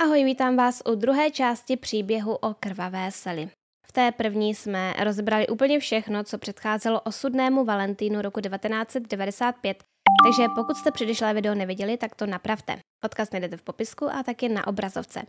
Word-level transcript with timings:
Ahoj, 0.00 0.24
vítám 0.24 0.56
vás 0.56 0.82
u 0.92 0.94
druhé 0.94 1.30
části 1.30 1.76
příběhu 1.76 2.34
o 2.34 2.54
krvavé 2.54 3.10
sely. 3.12 3.50
V 3.86 3.92
té 3.92 4.12
první 4.12 4.54
jsme 4.54 4.94
rozebrali 5.04 5.48
úplně 5.48 5.80
všechno, 5.80 6.24
co 6.24 6.38
předcházelo 6.38 7.00
osudnému 7.00 7.64
Valentínu 7.64 8.22
roku 8.22 8.40
1995, 8.40 9.84
takže 10.24 10.48
pokud 10.54 10.76
jste 10.76 10.90
předešlé 10.90 11.34
video 11.34 11.54
neviděli, 11.54 11.96
tak 11.96 12.14
to 12.14 12.26
napravte. 12.26 12.78
Odkaz 13.04 13.30
najdete 13.30 13.56
v 13.56 13.62
popisku 13.62 14.10
a 14.10 14.22
taky 14.22 14.48
na 14.48 14.66
obrazovce. 14.66 15.22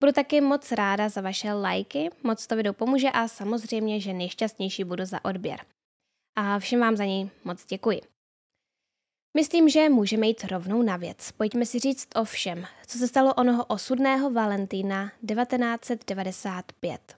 Budu 0.00 0.12
taky 0.12 0.40
moc 0.40 0.72
ráda 0.72 1.08
za 1.08 1.20
vaše 1.20 1.52
lajky, 1.52 2.10
moc 2.22 2.46
to 2.46 2.56
video 2.56 2.72
pomůže 2.72 3.10
a 3.10 3.28
samozřejmě, 3.28 4.00
že 4.00 4.12
nejšťastnější 4.12 4.84
budu 4.84 5.04
za 5.04 5.24
odběr. 5.24 5.60
A 6.36 6.58
všem 6.58 6.80
vám 6.80 6.96
za 6.96 7.04
něj 7.04 7.30
moc 7.44 7.66
děkuji. 7.66 8.13
Myslím, 9.36 9.68
že 9.68 9.88
můžeme 9.88 10.26
jít 10.26 10.44
rovnou 10.44 10.82
na 10.82 10.96
věc. 10.96 11.32
Pojďme 11.32 11.66
si 11.66 11.78
říct 11.78 12.08
o 12.14 12.24
všem, 12.24 12.64
co 12.86 12.98
se 12.98 13.08
stalo 13.08 13.34
onoho 13.34 13.64
osudného 13.64 14.30
Valentína 14.30 15.12
1995. 15.28 17.14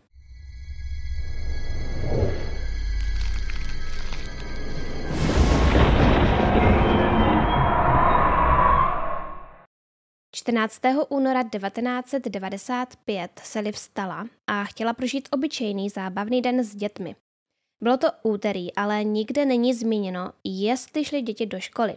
14. 10.32 10.80
února 11.08 11.42
1995 11.42 13.40
Sally 13.44 13.72
vstala 13.72 14.26
a 14.46 14.64
chtěla 14.64 14.92
prožít 14.92 15.28
obyčejný 15.32 15.90
zábavný 15.90 16.42
den 16.42 16.64
s 16.64 16.76
dětmi. 16.76 17.16
Bylo 17.82 17.96
to 17.96 18.08
úterý, 18.22 18.74
ale 18.74 19.04
nikde 19.04 19.44
není 19.44 19.74
zmíněno, 19.74 20.32
jestli 20.44 21.04
šli 21.04 21.22
děti 21.22 21.46
do 21.46 21.60
školy. 21.60 21.96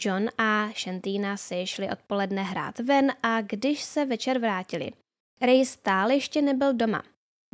John 0.00 0.28
a 0.38 0.68
Shantina 0.72 1.36
si 1.36 1.66
šli 1.66 1.90
odpoledne 1.90 2.42
hrát 2.42 2.78
ven 2.78 3.12
a 3.22 3.40
když 3.40 3.82
se 3.82 4.04
večer 4.04 4.38
vrátili, 4.38 4.92
Ray 5.40 5.66
stále 5.66 6.14
ještě 6.14 6.42
nebyl 6.42 6.74
doma. 6.74 7.02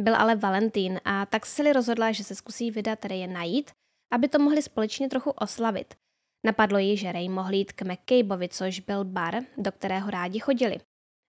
Byl 0.00 0.16
ale 0.16 0.36
Valentín 0.36 1.00
a 1.04 1.26
tak 1.26 1.46
Sally 1.46 1.72
rozhodla, 1.72 2.12
že 2.12 2.24
se 2.24 2.34
zkusí 2.34 2.70
vydat 2.70 3.04
Raye 3.04 3.26
najít, 3.26 3.70
aby 4.12 4.28
to 4.28 4.38
mohli 4.38 4.62
společně 4.62 5.08
trochu 5.08 5.30
oslavit– 5.30 5.94
Napadlo 6.46 6.78
jí, 6.78 6.96
že 6.96 7.12
Ray 7.12 7.28
mohl 7.28 7.54
jít 7.54 7.72
k 7.72 7.82
McCabeovi, 7.82 8.48
což 8.48 8.80
byl 8.80 9.04
bar, 9.04 9.36
do 9.56 9.72
kterého 9.72 10.10
rádi 10.10 10.38
chodili. 10.38 10.78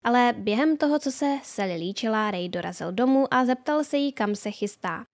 Ale 0.03 0.33
během 0.38 0.77
toho, 0.77 0.99
co 0.99 1.11
se 1.11 1.39
Sally 1.43 1.75
líčila, 1.75 2.31
Ray 2.31 2.49
dorazil 2.49 2.91
domů 2.91 3.33
a 3.33 3.45
zeptal 3.45 3.83
se 3.83 3.97
jí, 3.97 4.11
kam 4.11 4.36
se 4.36 4.52
chystá. 4.52 5.05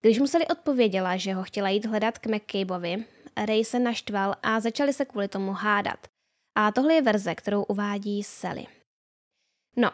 Když 0.00 0.18
mu 0.18 0.26
Sally 0.26 0.46
odpověděla, 0.46 1.16
že 1.16 1.34
ho 1.34 1.42
chtěla 1.42 1.68
jít 1.68 1.86
hledat 1.86 2.18
k 2.18 2.26
McCabeovi, 2.26 3.04
Ray 3.36 3.64
se 3.64 3.78
naštval 3.78 4.34
a 4.42 4.60
začali 4.60 4.92
se 4.92 5.04
kvůli 5.04 5.28
tomu 5.28 5.52
hádat. 5.52 6.06
A 6.58 6.72
tohle 6.72 6.94
je 6.94 7.02
verze, 7.02 7.34
kterou 7.34 7.62
uvádí 7.62 8.22
Sally. 8.22 8.66
No, 9.76 9.90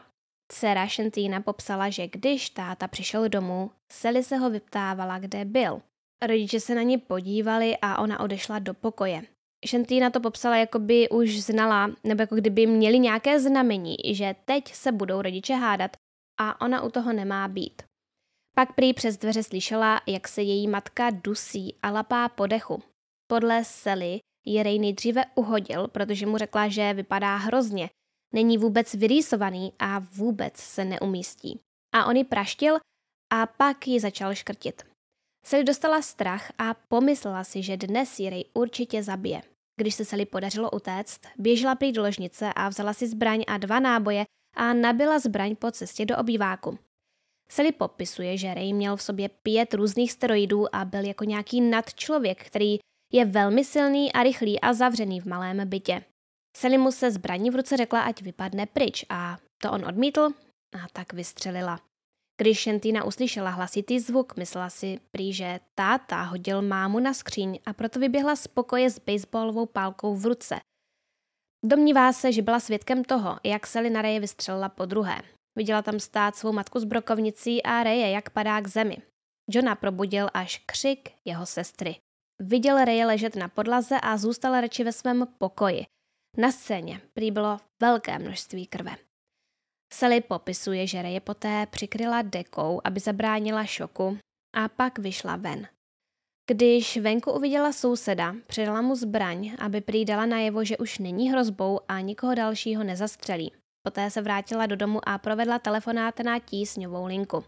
dcera 0.52 0.88
Shantina 0.88 1.40
popsala, 1.40 1.90
že 1.90 2.08
když 2.08 2.50
táta 2.50 2.88
přišel 2.88 3.28
domů, 3.28 3.70
Sally 3.92 4.22
se 4.22 4.36
ho 4.36 4.50
vyptávala, 4.50 5.18
kde 5.18 5.44
byl– 5.44 5.82
Rodiče 6.26 6.60
se 6.60 6.74
na 6.74 6.82
ní 6.82 6.98
podívali 6.98 7.76
a 7.82 7.98
ona 7.98 8.20
odešla 8.20 8.58
do 8.58 8.74
pokoje. 8.74 9.22
Šentýna 9.66 10.10
to 10.10 10.20
popsala, 10.20 10.56
jako 10.56 10.78
by 10.78 11.08
už 11.08 11.42
znala, 11.42 11.90
nebo 12.04 12.22
jako 12.22 12.34
kdyby 12.34 12.66
měli 12.66 12.98
nějaké 12.98 13.40
znamení, 13.40 13.96
že 14.12 14.34
teď 14.44 14.74
se 14.74 14.92
budou 14.92 15.22
rodiče 15.22 15.54
hádat 15.54 15.96
a 16.40 16.60
ona 16.60 16.82
u 16.82 16.90
toho 16.90 17.12
nemá 17.12 17.48
být. 17.48 17.82
Pak 18.54 18.74
prý 18.74 18.94
přes 18.94 19.16
dveře 19.16 19.42
slyšela, 19.42 20.00
jak 20.06 20.28
se 20.28 20.42
její 20.42 20.68
matka 20.68 21.10
dusí 21.10 21.76
a 21.82 21.90
lapá 21.90 22.28
po 22.28 22.46
dechu. 22.46 22.82
Podle 23.26 23.64
Sely 23.64 24.20
je 24.46 24.62
Ray 24.62 24.78
nejdříve 24.78 25.24
uhodil, 25.34 25.88
protože 25.88 26.26
mu 26.26 26.38
řekla, 26.38 26.68
že 26.68 26.94
vypadá 26.94 27.36
hrozně, 27.36 27.90
není 28.32 28.58
vůbec 28.58 28.94
vyrýsovaný 28.94 29.72
a 29.78 29.98
vůbec 29.98 30.56
se 30.56 30.84
neumístí. 30.84 31.60
A 31.94 32.04
on 32.04 32.16
ji 32.16 32.24
praštil 32.24 32.78
a 33.32 33.46
pak 33.46 33.88
ji 33.88 34.00
začal 34.00 34.34
škrtit. 34.34 34.82
Sally 35.46 35.64
dostala 35.64 36.02
strach 36.02 36.52
a 36.58 36.74
pomyslela 36.74 37.44
si, 37.44 37.62
že 37.62 37.76
dnes 37.76 38.18
ji 38.18 38.30
Ray 38.30 38.44
určitě 38.54 39.02
zabije. 39.02 39.42
Když 39.76 39.94
se 39.94 40.04
Sally 40.04 40.26
podařilo 40.26 40.70
utéct, 40.70 41.20
běžela 41.38 41.74
prý 41.74 41.92
do 41.92 42.02
ložnice 42.02 42.52
a 42.52 42.68
vzala 42.68 42.94
si 42.94 43.08
zbraň 43.08 43.44
a 43.46 43.58
dva 43.58 43.80
náboje 43.80 44.24
a 44.56 44.72
nabila 44.72 45.18
zbraň 45.18 45.56
po 45.56 45.70
cestě 45.70 46.06
do 46.06 46.18
obýváku. 46.18 46.78
Sally 47.50 47.72
popisuje, 47.72 48.36
že 48.36 48.54
Ray 48.54 48.72
měl 48.72 48.96
v 48.96 49.02
sobě 49.02 49.28
pět 49.28 49.74
různých 49.74 50.12
steroidů 50.12 50.74
a 50.74 50.84
byl 50.84 51.04
jako 51.04 51.24
nějaký 51.24 51.60
nadčlověk, 51.60 52.46
který 52.46 52.78
je 53.12 53.24
velmi 53.24 53.64
silný 53.64 54.12
a 54.12 54.22
rychlý 54.22 54.60
a 54.60 54.72
zavřený 54.72 55.20
v 55.20 55.26
malém 55.26 55.68
bytě. 55.68 56.04
Sally 56.56 56.78
mu 56.78 56.92
se 56.92 57.10
zbraní 57.10 57.50
v 57.50 57.56
ruce 57.56 57.76
řekla, 57.76 58.00
ať 58.00 58.22
vypadne 58.22 58.66
pryč 58.66 59.04
a 59.08 59.38
to 59.62 59.72
on 59.72 59.84
odmítl 59.84 60.20
a 60.74 60.88
tak 60.92 61.12
vystřelila. 61.12 61.80
Když 62.40 62.58
Šentína 62.58 63.04
uslyšela 63.04 63.50
hlasitý 63.50 64.00
zvuk, 64.00 64.36
myslela 64.36 64.70
si 64.70 65.00
prý, 65.10 65.32
že 65.32 65.60
táta 65.74 66.22
hodil 66.22 66.62
mámu 66.62 66.98
na 66.98 67.14
skříň 67.14 67.58
a 67.66 67.72
proto 67.72 68.00
vyběhla 68.00 68.36
z 68.36 68.46
pokoje 68.46 68.90
s 68.90 68.98
baseballovou 68.98 69.66
pálkou 69.66 70.16
v 70.16 70.26
ruce. 70.26 70.60
Domnívá 71.64 72.12
se, 72.12 72.32
že 72.32 72.42
byla 72.42 72.60
svědkem 72.60 73.04
toho, 73.04 73.38
jak 73.44 73.66
Sally 73.66 73.90
na 73.90 74.02
Reje 74.02 74.20
vystřelila 74.20 74.68
po 74.68 74.84
druhé. 74.84 75.22
Viděla 75.56 75.82
tam 75.82 76.00
stát 76.00 76.36
svou 76.36 76.52
matku 76.52 76.80
s 76.80 76.84
brokovnicí 76.84 77.62
a 77.62 77.82
Reje, 77.82 78.10
jak 78.10 78.30
padá 78.30 78.60
k 78.60 78.68
zemi. 78.68 78.96
Johna 79.50 79.74
probudil 79.74 80.28
až 80.34 80.62
křik 80.66 81.10
jeho 81.24 81.46
sestry. 81.46 81.96
Viděl 82.40 82.84
Reje 82.84 83.06
ležet 83.06 83.36
na 83.36 83.48
podlaze 83.48 84.00
a 84.00 84.16
zůstal 84.16 84.60
radši 84.60 84.84
ve 84.84 84.92
svém 84.92 85.26
pokoji. 85.38 85.84
Na 86.36 86.52
scéně 86.52 87.00
prý 87.12 87.30
bylo 87.30 87.58
velké 87.82 88.18
množství 88.18 88.66
krve. 88.66 88.96
Sally 89.92 90.20
popisuje, 90.20 90.86
že 90.86 91.02
Ray 91.02 91.20
poté 91.20 91.66
přikryla 91.66 92.22
dekou, 92.22 92.80
aby 92.84 93.00
zabránila 93.00 93.64
šoku 93.64 94.18
a 94.56 94.68
pak 94.68 94.98
vyšla 94.98 95.36
ven. 95.36 95.68
Když 96.50 96.96
venku 96.96 97.32
uviděla 97.32 97.72
souseda, 97.72 98.34
předala 98.46 98.82
mu 98.82 98.96
zbraň, 98.96 99.56
aby 99.58 99.80
prý 99.80 100.04
dala 100.04 100.26
najevo, 100.26 100.64
že 100.64 100.78
už 100.78 100.98
není 100.98 101.30
hrozbou 101.30 101.80
a 101.88 102.00
nikoho 102.00 102.34
dalšího 102.34 102.84
nezastřelí. 102.84 103.52
Poté 103.86 104.10
se 104.10 104.22
vrátila 104.22 104.66
do 104.66 104.76
domu 104.76 105.08
a 105.08 105.18
provedla 105.18 105.58
telefonát 105.58 106.18
na 106.18 106.38
tísňovou 106.38 107.06
linku. 107.06 107.44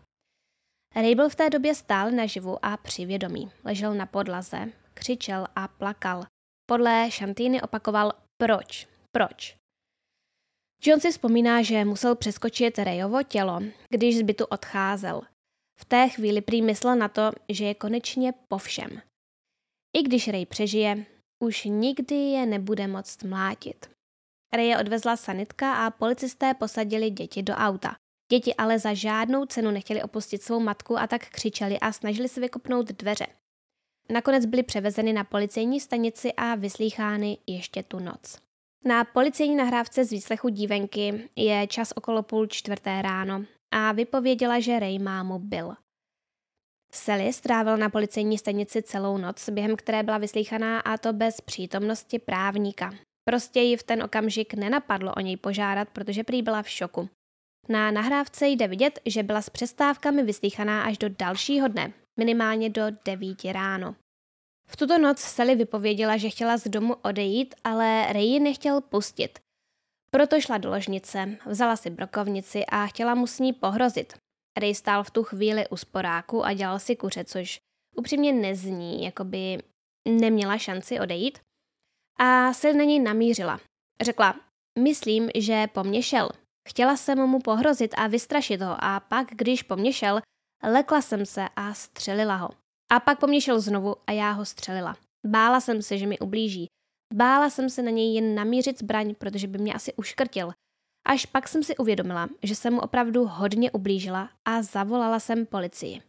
Ray 0.95 1.15
byl 1.15 1.29
v 1.29 1.35
té 1.35 1.51
době 1.51 1.75
stále 1.75 2.13
naživu 2.13 2.65
a 2.65 2.77
přivědomí. 2.77 3.51
Ležel 3.65 3.95
na 3.95 4.07
podlaze, 4.07 4.73
křičel 4.95 5.47
a 5.57 5.69
plakal. 5.69 6.27
Podle 6.67 7.11
Šantýny 7.11 7.63
opakoval 7.63 8.13
proč, 8.37 8.89
proč. 9.13 9.57
John 10.83 11.01
si 11.01 11.11
vzpomíná, 11.11 11.63
že 11.63 11.85
musel 11.85 12.17
přeskočit 12.17 12.79
Rayovo 12.79 13.23
tělo, 13.23 13.61
když 13.89 14.19
z 14.19 14.23
bytu 14.23 14.45
odcházel. 14.45 15.23
V 15.79 15.85
té 15.85 16.09
chvíli 16.09 16.41
prý 16.41 16.63
myslel 16.63 16.97
na 16.97 17.09
to, 17.09 17.33
že 17.49 17.65
je 17.65 17.75
konečně 17.75 18.33
po 18.49 18.59
všem. 18.59 19.03
I 19.97 20.03
když 20.03 20.29
Ray 20.29 20.47
přežije, 20.47 21.07
už 21.45 21.65
nikdy 21.65 22.15
je 22.15 22.47
nebude 22.47 22.87
moct 22.87 23.23
mlátit. 23.23 23.96
Ray 24.57 24.77
odvezla 24.77 25.17
sanitka 25.17 25.87
a 25.87 25.91
policisté 25.91 26.55
posadili 26.55 27.11
děti 27.11 27.43
do 27.43 27.55
auta. 27.55 27.97
Děti 28.33 28.55
ale 28.55 28.79
za 28.79 28.95
žádnou 28.95 29.45
cenu 29.45 29.71
nechtěli 29.71 30.03
opustit 30.03 30.43
svou 30.43 30.61
matku 30.61 30.99
a 30.99 31.07
tak 31.07 31.29
křičeli 31.29 31.81
a 31.81 31.93
snažili 31.93 32.29
se 32.29 32.41
vykopnout 32.41 32.87
dveře. 32.87 33.27
Nakonec 34.11 34.47
byly 34.47 34.63
převezeny 34.63 35.13
na 35.13 35.25
policejní 35.25 35.81
stanici 35.81 36.33
a 36.33 36.55
vyslýchány 36.55 37.39
ještě 37.47 37.83
tu 37.83 37.99
noc. 37.99 38.39
Na 38.85 39.05
policejní 39.05 39.57
nahrávce 39.57 40.05
z 40.05 40.11
výslechu 40.11 40.49
dívenky 40.49 41.29
je 41.37 41.67
čas 41.67 41.93
okolo 41.97 42.23
půl 42.23 42.47
čtvrté 42.47 43.03
ráno 43.03 43.45
a 43.71 43.93
vypověděla, 43.93 44.61
že 44.61 44.79
Ray 44.79 44.99
mámu 44.99 45.39
byl. 45.39 45.75
Sally 46.93 47.33
strávil 47.33 47.77
na 47.77 47.89
policejní 47.89 48.39
stanici 48.39 48.83
celou 48.83 49.19
noc, 49.19 49.49
během 49.49 49.77
které 49.77 50.03
byla 50.03 50.19
vyslíchaná 50.19 50.81
a 50.81 50.99
to 50.99 51.13
bez 51.13 51.41
přítomnosti 51.41 52.19
právníka. 52.19 52.95
Prostě 53.29 53.61
ji 53.61 53.77
v 53.77 53.83
ten 53.83 54.03
okamžik 54.03 54.55
nenapadlo 54.55 55.15
o 55.15 55.21
něj 55.21 55.37
požádat, 55.37 55.89
protože 55.89 56.25
prý 56.25 56.43
byla 56.43 56.63
v 56.63 56.71
šoku. 56.71 57.09
Na 57.69 57.91
nahrávce 57.91 58.49
jde 58.49 58.69
vidět, 58.69 59.01
že 59.07 59.23
byla 59.23 59.43
s 59.43 59.51
přestávkami 59.51 60.23
vyslíchaná 60.23 60.83
až 60.83 60.99
do 60.99 61.09
dalšího 61.09 61.69
dne, 61.69 61.93
minimálně 62.19 62.71
do 62.71 62.83
9 63.05 63.45
ráno. 63.45 63.97
V 64.69 64.77
tuto 64.77 64.99
noc 64.99 65.19
Sally 65.19 65.55
vypověděla, 65.55 66.17
že 66.17 66.31
chtěla 66.31 66.57
z 66.57 66.69
domu 66.69 66.95
odejít, 67.03 67.55
ale 67.65 68.13
Ray 68.13 68.25
ji 68.25 68.41
nechtěl 68.41 68.81
pustit. 68.81 69.39
Proto 70.11 70.41
šla 70.41 70.59
do 70.59 70.71
ložnice, 70.71 71.37
vzala 71.47 71.77
si 71.77 71.91
brokovnici 71.91 72.67
a 72.67 72.87
chtěla 72.87 73.15
mu 73.15 73.27
s 73.27 73.39
ní 73.39 73.53
pohrozit. 73.53 74.13
Ray 74.57 74.75
stál 74.75 75.05
v 75.05 75.11
tu 75.11 75.23
chvíli 75.23 75.69
u 75.69 75.77
sporáku 75.77 76.45
a 76.45 76.53
dělal 76.53 76.79
si 76.79 76.97
kuře, 76.97 77.25
což 77.25 77.59
upřímně 77.97 78.33
nezní, 78.33 79.05
jako 79.05 79.25
by 79.25 79.59
neměla 80.09 80.59
šanci 80.59 81.01
odejít. 81.01 81.39
A 82.19 82.53
Sally 82.53 82.75
na 82.75 82.85
něj 82.85 83.01
namířila. 83.01 83.61
Řekla, 84.01 84.35
myslím, 84.79 85.31
že 85.35 85.67
po 85.73 85.85
mně 85.85 86.03
šel. 86.03 86.29
Chtěla 86.69 86.97
jsem 86.97 87.19
mu 87.19 87.41
pohrozit 87.41 87.95
a 87.99 88.07
vystrašit 88.07 88.63
ho 88.63 88.77
a 88.81 89.01
pak, 89.01 89.27
když 89.31 89.63
po 89.63 89.77
mně 89.77 89.93
šel, 89.93 90.21
lekla 90.63 91.03
jsem 91.03 91.27
se 91.27 91.49
a 91.57 91.75
střelila 91.75 92.37
ho. 92.37 92.49
A 92.93 93.01
pak 93.01 93.21
po 93.21 93.27
mně 93.27 93.41
šel 93.41 93.61
znovu 93.61 93.97
a 94.07 94.13
já 94.13 94.31
ho 94.31 94.45
střelila. 94.45 94.97
Bála 95.27 95.61
jsem 95.61 95.83
se, 95.83 95.99
že 95.99 96.07
mi 96.07 96.19
ublíží. 96.19 96.67
Bála 97.15 97.51
jsem 97.51 97.71
se 97.71 97.83
na 97.83 97.91
něj 97.91 98.15
jen 98.15 98.35
namířit 98.35 98.79
zbraň, 98.79 99.15
protože 99.15 99.47
by 99.47 99.59
mě 99.59 99.75
asi 99.75 99.95
uškrtil. 99.95 100.53
Až 101.07 101.27
pak 101.27 101.49
jsem 101.49 101.63
si 101.63 101.77
uvědomila, 101.77 102.29
že 102.43 102.55
jsem 102.55 102.75
mu 102.75 102.81
opravdu 102.81 103.27
hodně 103.27 103.71
ublížila 103.71 104.31
a 104.45 104.63
zavolala 104.63 105.21
jsem 105.21 105.47
policii. 105.47 106.03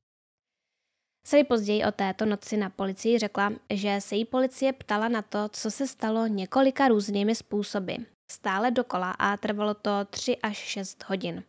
Sally 1.30 1.44
později 1.44 1.84
o 1.84 1.92
této 1.92 2.26
noci 2.26 2.58
na 2.58 2.70
policii 2.70 3.20
řekla, 3.20 3.54
že 3.74 3.96
se 4.00 4.16
jí 4.16 4.26
policie 4.26 4.74
ptala 4.74 5.08
na 5.08 5.22
to, 5.22 5.50
co 5.50 5.72
se 5.72 5.88
stalo 5.88 6.28
několika 6.28 6.88
různými 6.88 7.36
způsoby. 7.36 7.94
Stále 8.32 8.72
dokola 8.72 9.12
a 9.12 9.38
trvalo 9.38 9.74
to 9.74 9.92
3 10.10 10.38
až 10.38 10.58
6 10.58 11.04
hodin. 11.08 11.44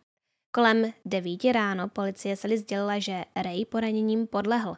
Kolem 0.55 0.93
9 1.05 1.43
ráno 1.51 1.87
policie 1.87 2.35
Sally 2.35 2.57
sdělila, 2.57 2.99
že 2.99 3.23
Ray 3.35 3.65
poraněním 3.65 4.27
podlehl. 4.27 4.75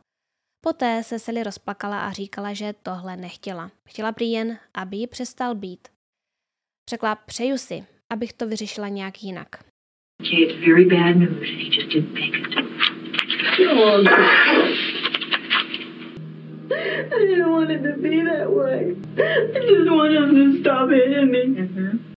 Poté 0.63 1.03
se 1.03 1.19
Sally 1.19 1.43
rozplakala 1.43 2.05
a 2.05 2.11
říkala, 2.11 2.53
že 2.53 2.73
tohle 2.83 3.17
nechtěla. 3.17 3.71
Chtěla 3.89 4.11
prý 4.11 4.31
jen, 4.31 4.57
aby 4.73 4.97
ji 4.97 5.07
přestal 5.07 5.55
být. 5.55 5.87
Řekla, 6.89 7.15
přeju 7.15 7.57
si, 7.57 7.85
abych 8.09 8.33
to 8.33 8.47
vyřešila 8.47 8.87
nějak 8.87 9.23
jinak. 9.23 9.63
It's 10.23 10.59
very 10.67 10.85
bad 10.85 11.15
news 11.15 11.31
and 11.31 11.61
he 11.61 11.69
just 11.75 11.89
didn't 11.89 12.13
take 12.13 12.37
it. 12.37 12.51
I 17.11 17.27
didn't 17.27 17.51
want 17.51 17.69
it 17.69 17.81
to 17.83 18.01
be 18.01 18.23
that 18.23 18.49
way. 18.49 18.95
I 19.55 19.59
just 19.59 19.91
want 19.91 20.13
him 20.13 20.29
to 20.35 20.59
stop 20.59 20.89
hitting 20.89 21.31
me. 21.31 21.43
Mm-hmm. 21.45 22.11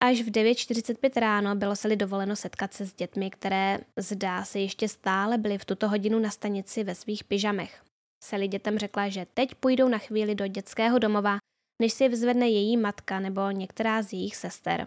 Až 0.00 0.22
v 0.22 0.30
9.45 0.30 1.20
ráno 1.20 1.54
bylo 1.54 1.76
se 1.76 1.96
dovoleno 1.96 2.36
setkat 2.36 2.74
se 2.74 2.86
s 2.86 2.94
dětmi, 2.94 3.30
které 3.30 3.78
zdá 3.96 4.44
se 4.44 4.58
ještě 4.58 4.88
stále 4.88 5.38
byly 5.38 5.58
v 5.58 5.64
tuto 5.64 5.88
hodinu 5.88 6.18
na 6.18 6.30
stanici 6.30 6.84
ve 6.84 6.94
svých 6.94 7.24
pyžamech. 7.24 7.82
Sally 8.24 8.48
dětem 8.48 8.78
řekla, 8.78 9.08
že 9.08 9.26
teď 9.34 9.54
půjdou 9.54 9.88
na 9.88 9.98
chvíli 9.98 10.34
do 10.34 10.46
dětského 10.46 10.98
domova, 10.98 11.38
než 11.82 11.92
si 11.92 12.04
je 12.04 12.08
vzvedne 12.08 12.48
její 12.48 12.76
matka 12.76 13.20
nebo 13.20 13.50
některá 13.50 14.02
z 14.02 14.12
jejich 14.12 14.36
sester. 14.36 14.86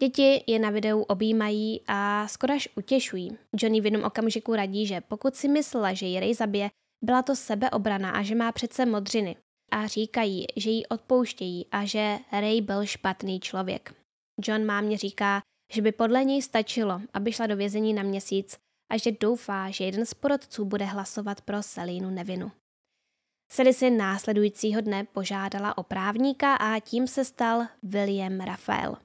Děti 0.00 0.44
je 0.46 0.58
na 0.58 0.70
videu 0.70 1.02
objímají 1.02 1.80
a 1.86 2.28
skoro 2.28 2.54
až 2.54 2.68
utěšují. 2.76 3.38
Johnny 3.60 3.80
v 3.80 3.84
jednom 3.84 4.04
okamžiku 4.04 4.54
radí, 4.54 4.86
že 4.86 5.00
pokud 5.00 5.36
si 5.36 5.48
myslela, 5.48 5.92
že 5.92 6.06
ji 6.06 6.34
zabije, 6.34 6.70
byla 7.02 7.22
to 7.22 7.36
sebeobrana 7.36 8.10
a 8.10 8.22
že 8.22 8.34
má 8.34 8.52
přece 8.52 8.86
modřiny. 8.86 9.36
A 9.70 9.86
říkají, 9.86 10.46
že 10.56 10.70
ji 10.70 10.86
odpouštějí 10.86 11.66
a 11.70 11.84
že 11.84 12.18
Ray 12.32 12.60
byl 12.60 12.86
špatný 12.86 13.40
člověk. 13.40 13.94
John 14.42 14.64
mámě 14.64 14.98
říká, 14.98 15.42
že 15.72 15.82
by 15.82 15.92
podle 15.92 16.24
něj 16.24 16.42
stačilo, 16.42 17.00
aby 17.14 17.32
šla 17.32 17.46
do 17.46 17.56
vězení 17.56 17.94
na 17.94 18.02
měsíc 18.02 18.58
a 18.92 18.98
že 18.98 19.12
doufá, 19.12 19.70
že 19.70 19.84
jeden 19.84 20.06
z 20.06 20.14
porodců 20.14 20.64
bude 20.64 20.84
hlasovat 20.84 21.40
pro 21.40 21.62
Selínu 21.62 22.10
nevinu. 22.10 22.52
Sally 23.52 23.74
si 23.74 23.90
následujícího 23.90 24.80
dne 24.80 25.04
požádala 25.04 25.78
o 25.78 25.82
právníka 25.82 26.54
a 26.54 26.80
tím 26.80 27.06
se 27.06 27.24
stal 27.24 27.66
William 27.82 28.40
Raphael. 28.40 28.96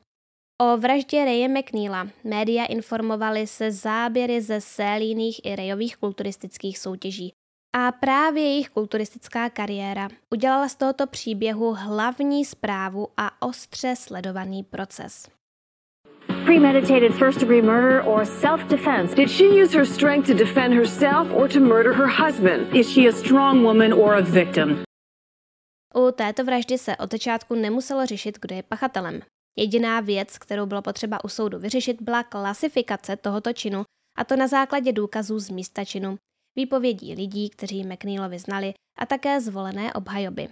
O 0.62 0.78
vraždě 0.78 1.26
Raye 1.26 1.48
McNeila 1.48 2.08
média 2.24 2.66
informovaly 2.66 3.48
se 3.48 3.72
záběry 3.72 4.42
ze 4.42 4.62
Selíných 4.62 5.46
i 5.46 5.56
Rayových 5.56 5.98
kulturistických 5.98 6.78
soutěží. 6.78 7.34
A 7.74 7.92
právě 7.92 8.44
jejich 8.44 8.70
kulturistická 8.70 9.50
kariéra 9.50 10.08
udělala 10.30 10.70
z 10.70 10.76
tohoto 10.76 11.08
příběhu 11.08 11.74
hlavní 11.74 12.46
zprávu 12.46 13.08
a 13.18 13.42
ostře 13.42 13.96
sledovaný 13.96 14.64
proces. 14.64 15.30
Premeditated 16.46 17.14
first 17.16 17.40
degree 17.40 17.62
murder 17.62 18.04
or 18.06 18.26
self 18.26 18.64
defense? 18.64 19.16
Did 19.16 19.30
she 19.30 19.46
use 19.64 19.78
her 19.78 19.86
strength 19.86 20.28
to 20.28 20.34
defend 20.34 20.74
herself 20.74 21.34
or 21.34 21.50
to 21.50 21.60
murder 21.60 21.94
her 21.94 22.08
husband? 22.26 22.76
Is 22.76 22.90
she 22.90 23.10
a 23.10 23.12
strong 23.12 23.64
woman 23.64 23.94
or 23.94 24.16
a 24.16 24.22
victim? 24.22 24.84
U 25.96 26.12
této 26.12 26.44
vraždy 26.44 26.78
se 26.78 26.98
od 26.98 27.12
začátku 27.12 27.56
nemuselo 27.56 28.06
řešit, 28.06 28.40
kdo 28.42 28.56
je 28.56 28.64
pachatelem. 28.64 29.22
Jediná 29.58 30.00
věc, 30.00 30.38
kterou 30.38 30.66
bylo 30.66 30.82
potřeba 30.82 31.24
u 31.24 31.28
soudu 31.28 31.60
vyřešit, 31.60 32.02
byla 32.02 32.24
klasifikace 32.24 33.16
tohoto 33.16 33.54
činu, 33.54 33.84
a 34.18 34.24
to 34.24 34.36
na 34.36 34.48
základě 34.48 34.94
důkazů 34.94 35.40
z 35.40 35.50
místa 35.50 35.86
činu, 35.86 36.18
výpovědí 36.56 37.14
lidí, 37.14 37.50
kteří 37.50 37.84
McNeilovi 37.84 38.40
znali, 38.40 38.74
a 38.98 39.06
také 39.06 39.42
zvolené 39.42 39.94
obhajoby. 39.94 40.48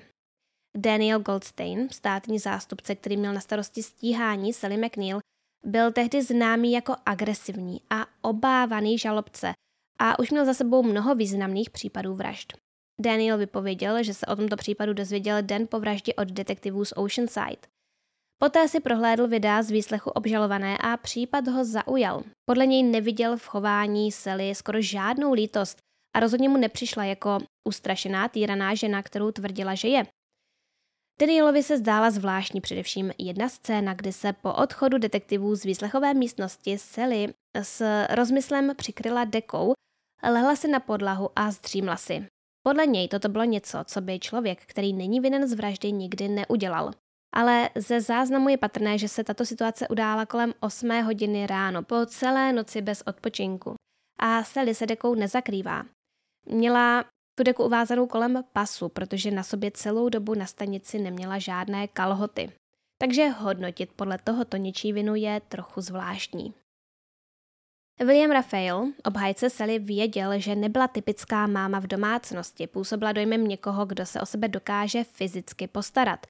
Daniel 0.77 1.19
Goldstein, 1.19 1.89
státní 1.89 2.39
zástupce, 2.39 2.95
který 2.95 3.17
měl 3.17 3.33
na 3.33 3.41
starosti 3.41 3.83
stíhání 3.83 4.53
Sally 4.53 4.77
McNeil, 4.77 5.19
byl 5.65 5.91
tehdy 5.91 6.23
známý 6.23 6.71
jako 6.71 6.95
agresivní 7.05 7.81
a 7.89 8.05
obávaný 8.21 8.97
žalobce 8.97 9.53
a 10.01 10.19
už 10.19 10.31
měl 10.31 10.45
za 10.45 10.53
sebou 10.53 10.83
mnoho 10.83 11.15
významných 11.15 11.69
případů 11.69 12.15
vražd. 12.15 12.53
Daniel 13.01 13.37
vypověděl, 13.37 14.03
že 14.03 14.13
se 14.13 14.25
o 14.25 14.35
tomto 14.35 14.55
případu 14.55 14.93
dozvěděl 14.93 15.41
den 15.41 15.67
po 15.67 15.79
vraždě 15.79 16.13
od 16.13 16.27
detektivů 16.27 16.85
z 16.85 16.93
Oceanside. 16.95 17.67
Poté 18.41 18.67
si 18.67 18.79
prohlédl 18.79 19.27
videa 19.27 19.63
z 19.63 19.71
výslechu 19.71 20.09
obžalované 20.09 20.77
a 20.77 20.97
případ 20.97 21.47
ho 21.47 21.65
zaujal. 21.65 22.23
Podle 22.45 22.65
něj 22.65 22.83
neviděl 22.83 23.37
v 23.37 23.47
chování 23.47 24.11
Sally 24.11 24.55
skoro 24.55 24.81
žádnou 24.81 25.33
lítost 25.33 25.77
a 26.15 26.19
rozhodně 26.19 26.49
mu 26.49 26.57
nepřišla 26.57 27.03
jako 27.03 27.39
ustrašená 27.67 28.27
týraná 28.27 28.75
žena, 28.75 29.03
kterou 29.03 29.31
tvrdila, 29.31 29.75
že 29.75 29.87
je. 29.87 30.03
Danielovi 31.21 31.63
se 31.63 31.77
zdála 31.77 32.11
zvláštní 32.11 32.61
především 32.61 33.11
jedna 33.17 33.49
scéna, 33.49 33.93
kdy 33.93 34.13
se 34.13 34.33
po 34.33 34.53
odchodu 34.53 34.97
detektivů 34.97 35.55
z 35.55 35.63
výslechové 35.63 36.13
místnosti 36.13 36.77
Sally 36.77 37.33
s 37.61 38.05
rozmyslem 38.09 38.75
přikryla 38.75 39.25
dekou, 39.25 39.73
lehla 40.23 40.55
si 40.55 40.67
na 40.67 40.79
podlahu 40.79 41.29
a 41.35 41.51
zdřímla 41.51 41.95
si. 41.95 42.25
Podle 42.63 42.85
něj 42.85 43.07
toto 43.07 43.29
bylo 43.29 43.43
něco, 43.43 43.79
co 43.85 44.01
by 44.01 44.19
člověk, 44.19 44.61
který 44.65 44.93
není 44.93 45.19
vinen 45.19 45.47
z 45.47 45.53
vraždy, 45.53 45.91
nikdy 45.91 46.27
neudělal. 46.27 46.91
Ale 47.35 47.69
ze 47.75 48.01
záznamu 48.01 48.49
je 48.49 48.57
patrné, 48.57 48.97
že 48.97 49.07
se 49.07 49.23
tato 49.23 49.45
situace 49.45 49.87
udála 49.87 50.25
kolem 50.25 50.53
8 50.59 51.03
hodiny 51.03 51.47
ráno, 51.47 51.83
po 51.83 52.05
celé 52.05 52.53
noci 52.53 52.81
bez 52.81 53.01
odpočinku. 53.01 53.75
A 54.19 54.43
Sally 54.43 54.75
se 54.75 54.85
dekou 54.85 55.15
nezakrývá. 55.15 55.85
Měla 56.45 57.05
tu 57.37 57.43
deku 57.43 57.63
uvázanou 57.63 58.07
kolem 58.07 58.43
pasu, 58.53 58.89
protože 58.89 59.31
na 59.31 59.43
sobě 59.43 59.71
celou 59.71 60.09
dobu 60.09 60.33
na 60.33 60.45
stanici 60.45 60.99
neměla 60.99 61.39
žádné 61.39 61.87
kalhoty. 61.87 62.51
Takže 62.97 63.27
hodnotit 63.27 63.91
podle 63.95 64.17
tohoto 64.17 64.57
něčí 64.57 64.93
vinu 64.93 65.15
je 65.15 65.41
trochu 65.47 65.81
zvláštní. 65.81 66.53
William 67.99 68.31
Raphael, 68.31 68.91
obhájce 69.05 69.49
Sally, 69.49 69.79
věděl, 69.79 70.39
že 70.39 70.55
nebyla 70.55 70.87
typická 70.87 71.47
máma 71.47 71.79
v 71.79 71.87
domácnosti, 71.87 72.67
působila 72.67 73.11
dojmem 73.11 73.47
někoho, 73.47 73.85
kdo 73.85 74.05
se 74.05 74.21
o 74.21 74.25
sebe 74.25 74.47
dokáže 74.47 75.03
fyzicky 75.03 75.67
postarat. 75.67 76.27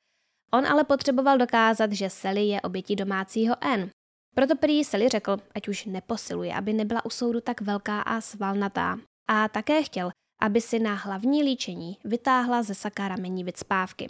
On 0.53 0.67
ale 0.67 0.83
potřeboval 0.83 1.37
dokázat, 1.37 1.91
že 1.91 2.09
Sally 2.09 2.47
je 2.47 2.61
obětí 2.61 2.95
domácího 2.95 3.55
N. 3.61 3.89
Proto 4.35 4.55
prý 4.55 4.83
Sally 4.83 5.09
řekl, 5.09 5.37
ať 5.55 5.67
už 5.67 5.85
neposiluje, 5.85 6.53
aby 6.53 6.73
nebyla 6.73 7.05
u 7.05 7.09
soudu 7.09 7.41
tak 7.41 7.61
velká 7.61 8.01
a 8.01 8.21
svalnatá. 8.21 8.97
A 9.31 9.47
také 9.47 9.83
chtěl, 9.83 10.11
aby 10.41 10.61
si 10.61 10.79
na 10.79 10.93
hlavní 10.93 11.43
líčení 11.43 11.97
vytáhla 12.03 12.63
ze 12.63 12.75
saka 12.75 13.07
ramení 13.07 13.43
vycpávky. 13.43 14.09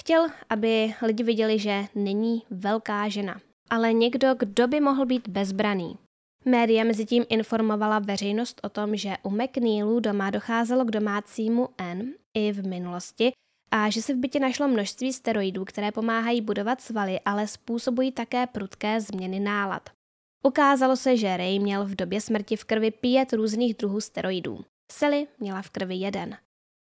Chtěl, 0.00 0.26
aby 0.50 0.94
lidi 1.02 1.22
viděli, 1.22 1.58
že 1.58 1.84
není 1.94 2.42
velká 2.50 3.08
žena, 3.08 3.40
ale 3.70 3.92
někdo, 3.92 4.34
kdo 4.38 4.68
by 4.68 4.80
mohl 4.80 5.06
být 5.06 5.28
bezbraný. 5.28 5.98
Média 6.44 6.84
mezi 6.84 7.06
tím 7.06 7.24
informovala 7.28 7.98
veřejnost 7.98 8.60
o 8.62 8.68
tom, 8.68 8.96
že 8.96 9.16
u 9.22 9.30
McNeilu 9.30 10.00
doma 10.00 10.30
docházelo 10.30 10.84
k 10.84 10.90
domácímu 10.90 11.68
N 11.78 12.12
i 12.34 12.52
v 12.52 12.66
minulosti 12.66 13.32
a 13.70 13.90
že 13.90 14.02
se 14.02 14.14
v 14.14 14.16
bytě 14.16 14.40
našlo 14.40 14.68
množství 14.68 15.12
steroidů, 15.12 15.64
které 15.64 15.92
pomáhají 15.92 16.40
budovat 16.40 16.80
svaly, 16.80 17.20
ale 17.24 17.46
způsobují 17.46 18.12
také 18.12 18.46
prudké 18.46 19.00
změny 19.00 19.40
nálad. 19.40 19.97
Ukázalo 20.42 20.96
se, 20.96 21.16
že 21.16 21.36
Ray 21.36 21.58
měl 21.58 21.84
v 21.84 21.94
době 21.94 22.20
smrti 22.20 22.56
v 22.56 22.64
krvi 22.64 22.90
pět 22.90 23.32
různých 23.32 23.74
druhů 23.74 24.00
steroidů. 24.00 24.64
Sally 24.92 25.26
měla 25.38 25.62
v 25.62 25.70
krvi 25.70 25.94
jeden. 25.94 26.36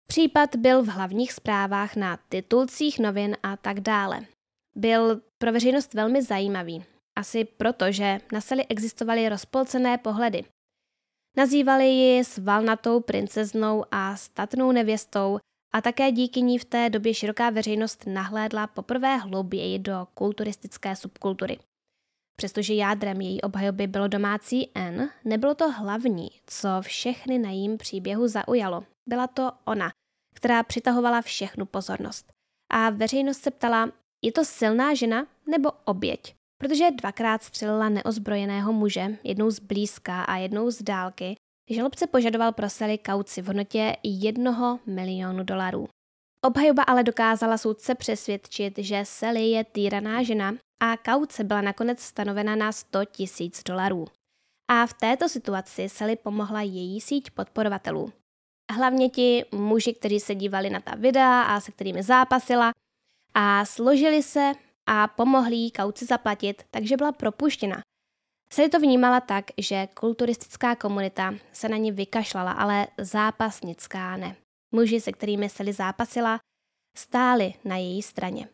Případ 0.06 0.56
byl 0.56 0.82
v 0.82 0.86
hlavních 0.86 1.32
zprávách 1.32 1.96
na 1.96 2.18
titulcích 2.28 2.98
novin 2.98 3.36
a 3.42 3.56
tak 3.56 3.80
dále. 3.80 4.26
Byl 4.76 5.22
pro 5.38 5.52
veřejnost 5.52 5.94
velmi 5.94 6.22
zajímavý, 6.22 6.84
asi 7.18 7.44
proto, 7.44 7.92
že 7.92 8.20
na 8.32 8.40
Sally 8.40 8.66
existovaly 8.66 9.28
rozpolcené 9.28 9.98
pohledy. 9.98 10.44
Nazývali 11.36 11.86
ji 11.86 12.24
svalnatou 12.24 13.00
princeznou 13.00 13.84
a 13.90 14.16
statnou 14.16 14.72
nevěstou 14.72 15.38
a 15.74 15.80
také 15.80 16.12
díky 16.12 16.42
ní 16.42 16.58
v 16.58 16.64
té 16.64 16.90
době 16.90 17.14
široká 17.14 17.50
veřejnost 17.50 18.06
nahlédla 18.06 18.66
poprvé 18.66 19.16
hlouběji 19.16 19.78
do 19.78 20.06
kulturistické 20.14 20.96
subkultury. 20.96 21.58
Přestože 22.36 22.74
jádrem 22.74 23.20
její 23.20 23.40
obhajoby 23.40 23.86
bylo 23.86 24.08
domácí 24.08 24.70
N, 24.74 25.10
nebylo 25.24 25.54
to 25.54 25.70
hlavní, 25.72 26.28
co 26.46 26.68
všechny 26.80 27.38
na 27.38 27.50
jím 27.50 27.78
příběhu 27.78 28.28
zaujalo. 28.28 28.84
Byla 29.08 29.26
to 29.26 29.52
ona, 29.64 29.90
která 30.34 30.62
přitahovala 30.62 31.22
všechnu 31.22 31.66
pozornost. 31.66 32.32
A 32.72 32.90
veřejnost 32.90 33.42
se 33.42 33.50
ptala, 33.50 33.92
je 34.24 34.32
to 34.32 34.44
silná 34.44 34.94
žena 34.94 35.26
nebo 35.46 35.70
oběť? 35.84 36.34
Protože 36.60 36.90
dvakrát 36.90 37.42
střelila 37.42 37.88
neozbrojeného 37.88 38.72
muže, 38.72 39.18
jednou 39.24 39.50
z 39.50 39.60
blízka 39.60 40.22
a 40.22 40.36
jednou 40.36 40.70
z 40.70 40.82
dálky, 40.82 41.34
žalobce 41.70 42.06
požadoval 42.06 42.52
pro 42.52 42.70
Sally 42.70 42.98
kauci 42.98 43.42
v 43.42 43.46
hodnotě 43.46 43.96
jednoho 44.02 44.80
milionu 44.86 45.44
dolarů. 45.44 45.88
Obhajoba 46.46 46.82
ale 46.82 47.02
dokázala 47.02 47.58
soudce 47.58 47.94
přesvědčit, 47.94 48.78
že 48.78 49.00
Sally 49.04 49.50
je 49.50 49.64
týraná 49.64 50.22
žena 50.22 50.54
a 50.80 50.96
kauce 50.96 51.44
byla 51.44 51.60
nakonec 51.60 52.00
stanovena 52.00 52.56
na 52.56 52.72
100 52.72 53.04
tisíc 53.04 53.62
dolarů. 53.62 54.06
A 54.68 54.86
v 54.86 54.92
této 54.92 55.28
situaci 55.28 55.88
Sally 55.88 56.16
pomohla 56.16 56.62
její 56.62 57.00
síť 57.00 57.30
podporovatelů. 57.30 58.12
Hlavně 58.72 59.08
ti 59.08 59.44
muži, 59.52 59.94
kteří 59.94 60.20
se 60.20 60.34
dívali 60.34 60.70
na 60.70 60.80
ta 60.80 60.94
videa 60.94 61.42
a 61.42 61.60
se 61.60 61.72
kterými 61.72 62.02
zápasila 62.02 62.72
a 63.34 63.64
složili 63.64 64.22
se 64.22 64.52
a 64.86 65.08
pomohli 65.08 65.56
jí 65.56 65.70
kauci 65.70 66.04
zaplatit, 66.04 66.62
takže 66.70 66.96
byla 66.96 67.12
propuštěna. 67.12 67.80
Sally 68.52 68.68
to 68.68 68.80
vnímala 68.80 69.20
tak, 69.20 69.44
že 69.58 69.88
kulturistická 70.00 70.76
komunita 70.76 71.34
se 71.52 71.68
na 71.68 71.76
ní 71.76 71.92
vykašlala, 71.92 72.52
ale 72.52 72.86
zápasnická 72.98 74.16
ne. 74.16 74.36
Muži, 74.76 75.00
se 75.00 75.12
kterými 75.12 75.48
Sally 75.48 75.72
zápasila, 75.72 76.38
stáli 76.96 77.54
na 77.64 77.76
její 77.76 78.02
straně. 78.02 78.48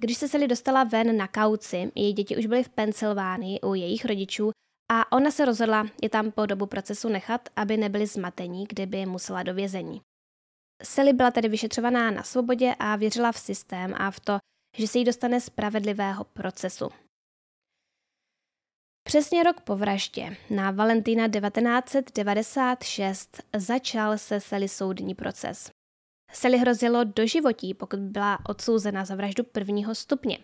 Když 0.00 0.18
se 0.18 0.28
Sally 0.28 0.48
dostala 0.48 0.84
ven 0.84 1.16
na 1.16 1.28
kauci, 1.28 1.92
její 1.94 2.12
děti 2.12 2.36
už 2.36 2.46
byly 2.46 2.64
v 2.64 2.68
Pensylvánii 2.68 3.60
u 3.60 3.74
jejich 3.74 4.04
rodičů 4.04 4.50
a 4.92 5.12
ona 5.12 5.30
se 5.30 5.44
rozhodla 5.44 5.86
je 6.02 6.08
tam 6.08 6.30
po 6.30 6.46
dobu 6.46 6.66
procesu 6.66 7.08
nechat, 7.08 7.48
aby 7.56 7.76
nebyli 7.76 8.06
zmatení, 8.06 8.64
kdyby 8.68 9.06
musela 9.06 9.42
do 9.42 9.54
vězení. 9.54 10.00
Sally 10.82 11.12
byla 11.12 11.30
tedy 11.30 11.48
vyšetřovaná 11.48 12.10
na 12.10 12.22
svobodě 12.22 12.74
a 12.78 12.96
věřila 12.96 13.32
v 13.32 13.38
systém 13.38 13.94
a 13.96 14.10
v 14.10 14.20
to, 14.20 14.38
že 14.76 14.88
se 14.88 14.98
jí 14.98 15.04
dostane 15.04 15.40
spravedlivého 15.40 16.24
procesu. 16.24 16.90
Přesně 19.06 19.42
rok 19.42 19.60
po 19.60 19.76
vraždě, 19.76 20.36
na 20.50 20.70
Valentína 20.70 21.28
1996, 21.28 23.42
začal 23.56 24.18
se 24.18 24.40
Sally 24.40 24.68
soudní 24.68 25.14
proces. 25.14 25.70
Sally 26.32 26.58
hrozilo 26.58 27.04
doživotí, 27.04 27.74
pokud 27.74 27.98
byla 27.98 28.38
odsouzena 28.48 29.04
za 29.04 29.14
vraždu 29.14 29.44
prvního 29.44 29.94
stupně. 29.94 30.38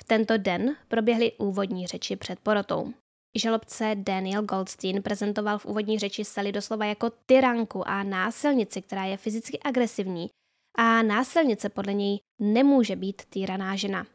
V 0.00 0.04
tento 0.04 0.38
den 0.38 0.76
proběhly 0.88 1.32
úvodní 1.32 1.86
řeči 1.86 2.16
před 2.16 2.40
porotou. 2.40 2.92
Žalobce 3.38 3.94
Daniel 3.94 4.42
Goldstein 4.42 5.02
prezentoval 5.02 5.58
v 5.58 5.66
úvodní 5.66 5.98
řeči 5.98 6.24
Sally 6.24 6.52
doslova 6.52 6.84
jako 6.84 7.10
tyranku 7.26 7.88
a 7.88 8.02
násilnici, 8.02 8.82
která 8.82 9.04
je 9.04 9.16
fyzicky 9.16 9.60
agresivní 9.60 10.30
a 10.78 11.02
násilnice 11.02 11.68
podle 11.68 11.94
něj 11.94 12.20
nemůže 12.40 12.96
být 12.96 13.22
týraná 13.24 13.76
žena. 13.76 14.06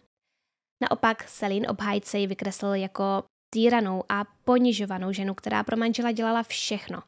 Naopak 0.81 1.27
Selin 1.27 1.69
obhájce 1.69 2.19
ji 2.19 2.27
vykreslil 2.27 2.73
jako 2.73 3.23
týranou 3.49 4.03
a 4.09 4.23
ponižovanou 4.43 5.11
ženu, 5.11 5.33
která 5.33 5.63
pro 5.63 5.77
manžela 5.77 6.11
dělala 6.11 6.43
všechno. 6.43 7.03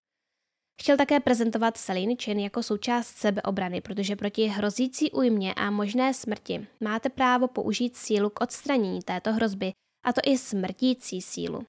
Chtěl 0.82 0.98
také 0.98 1.20
prezentovat 1.20 1.78
Selin 1.78 2.18
čin 2.18 2.40
jako 2.40 2.64
součást 2.64 3.08
sebeobrany, 3.08 3.82
protože 3.82 4.16
proti 4.16 4.46
hrozící 4.46 5.12
újmě 5.12 5.54
a 5.54 5.72
možné 5.72 6.14
smrti 6.14 6.68
máte 6.80 7.10
právo 7.10 7.48
použít 7.48 7.98
sílu 7.98 8.30
k 8.30 8.42
odstranění 8.42 9.02
této 9.02 9.34
hrozby, 9.34 9.72
a 10.06 10.14
to 10.14 10.22
i 10.26 10.38
smrtící 10.38 11.22
sílu. 11.22 11.64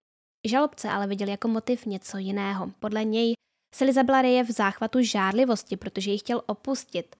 Žalobce 0.46 0.90
ale 0.90 1.06
viděl 1.06 1.28
jako 1.28 1.48
motiv 1.48 1.86
něco 1.86 2.18
jiného. 2.18 2.72
Podle 2.80 3.04
něj 3.04 3.34
Sally 3.74 3.92
zabila 3.92 4.22
Reje 4.22 4.44
v 4.44 4.50
záchvatu 4.50 5.02
žárlivosti, 5.02 5.76
protože 5.76 6.10
ji 6.10 6.18
chtěl 6.18 6.42
opustit. 6.46 7.16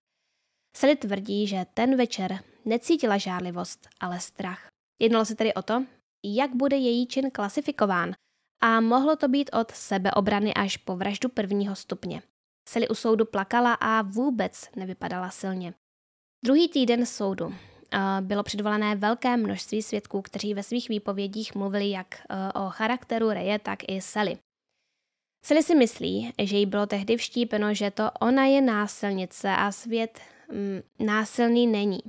Sally 0.76 0.97
tvrdí, 0.97 1.47
že 1.47 1.66
ten 1.75 1.97
večer 1.97 2.38
necítila 2.64 3.19
žárlivost, 3.19 3.88
ale 4.00 4.21
strach. 4.21 4.66
Jednalo 5.02 5.25
se 5.25 5.35
tedy 5.35 5.54
o 5.54 5.62
to, 5.62 5.85
jak 6.25 6.55
bude 6.55 6.77
její 6.77 7.07
čin 7.07 7.31
klasifikován 7.31 8.12
a 8.62 8.81
mohlo 8.81 9.17
to 9.17 9.29
být 9.29 9.50
od 9.53 9.71
sebeobrany 9.71 10.55
až 10.55 10.77
po 10.77 10.97
vraždu 10.97 11.29
prvního 11.29 11.77
stupně. 11.77 12.23
Sally 12.69 12.89
u 12.89 12.95
soudu 12.95 13.25
plakala 13.25 13.75
a 13.75 14.03
vůbec 14.03 14.69
nevypadala 14.77 15.31
silně. 15.31 15.75
Druhý 16.45 16.69
týden 16.69 17.07
soudu 17.07 17.55
bylo 18.21 18.43
předvolané 18.43 18.97
velké 18.97 19.37
množství 19.37 19.83
svědků, 19.83 20.23
kteří 20.23 20.55
ve 20.55 20.62
svých 20.62 20.89
výpovědích 20.89 21.55
mluvili 21.55 21.91
jak 21.91 22.15
e, 22.15 22.53
o 22.53 22.71
charakteru 22.71 23.31
Reje, 23.31 23.59
tak 23.59 23.79
i 23.89 24.00
Sally. 24.00 24.39
Sally 25.45 25.62
si 25.62 25.75
myslí, 25.75 26.33
že 26.43 26.57
jí 26.57 26.67
bylo 26.67 26.87
tehdy 26.87 27.17
vštípeno, 27.17 27.75
že 27.75 27.91
to 27.91 28.11
ona 28.21 28.45
je 28.45 28.61
násilnice 28.61 29.50
a 29.50 29.73
svět 29.73 30.21
mm, 30.53 31.07
násilný 31.07 31.67
není. 31.67 32.00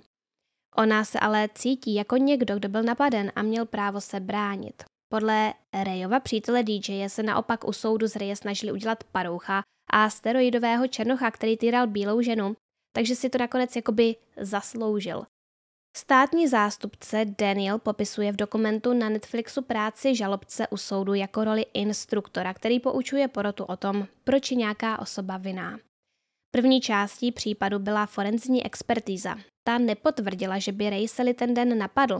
Ona 0.75 1.03
se 1.03 1.19
ale 1.19 1.49
cítí 1.55 1.95
jako 1.95 2.17
někdo, 2.17 2.55
kdo 2.55 2.69
byl 2.69 2.83
napaden 2.83 3.31
a 3.35 3.41
měl 3.41 3.65
právo 3.65 4.01
se 4.01 4.19
bránit. 4.19 4.83
Podle 5.11 5.53
Rejova 5.83 6.19
přítele 6.19 6.63
DJ 6.63 7.09
se 7.09 7.23
naopak 7.23 7.67
u 7.67 7.73
soudu 7.73 8.07
z 8.07 8.15
Reje 8.15 8.35
snažili 8.35 8.71
udělat 8.71 9.03
paroucha 9.03 9.63
a 9.93 10.09
steroidového 10.09 10.87
černocha, 10.87 11.31
který 11.31 11.57
týral 11.57 11.87
bílou 11.87 12.21
ženu, 12.21 12.55
takže 12.95 13.15
si 13.15 13.29
to 13.29 13.37
nakonec 13.37 13.75
jakoby 13.75 14.15
zasloužil. 14.37 15.23
Státní 15.97 16.47
zástupce 16.47 17.25
Daniel 17.37 17.79
popisuje 17.79 18.31
v 18.31 18.35
dokumentu 18.35 18.93
na 18.93 19.09
Netflixu 19.09 19.61
práci 19.61 20.15
žalobce 20.15 20.67
u 20.67 20.77
soudu 20.77 21.13
jako 21.13 21.43
roli 21.43 21.65
instruktora, 21.73 22.53
který 22.53 22.79
poučuje 22.79 23.27
porotu 23.27 23.63
o 23.63 23.77
tom, 23.77 24.07
proč 24.23 24.51
je 24.51 24.57
nějaká 24.57 24.99
osoba 24.99 25.37
vinná. 25.37 25.79
První 26.51 26.81
částí 26.81 27.31
případu 27.31 27.79
byla 27.79 28.05
forenzní 28.05 28.65
expertíza. 28.65 29.35
Ta 29.63 29.77
nepotvrdila, 29.77 30.59
že 30.59 30.71
by 30.71 30.89
Ray 30.89 31.07
Sally 31.07 31.33
ten 31.33 31.53
den 31.53 31.77
napadl 31.77 32.19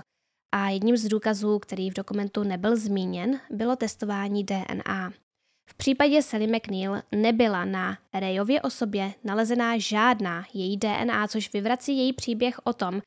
a 0.56 0.70
jedním 0.70 0.98
z 0.98 1.08
důkazů, 1.08 1.60
který 1.60 1.90
v 1.90 1.94
dokumentu 1.94 2.44
nebyl 2.44 2.78
zmíněn, 2.78 3.40
bylo 3.50 3.76
testování 3.76 4.44
DNA. 4.44 5.14
V 5.70 5.76
případě 5.76 6.22
Sally 6.22 6.48
McNeil 6.48 7.02
nebyla 7.12 7.66
na 7.66 7.98
Rayově 8.14 8.62
osobě 8.62 9.14
nalezená 9.24 9.78
žádná 9.78 10.46
její 10.54 10.78
DNA, 10.78 11.28
což 11.28 11.54
vyvrací 11.54 11.98
její 11.98 12.14
příběh 12.14 12.60
o 12.64 12.74
tom, 12.74 13.02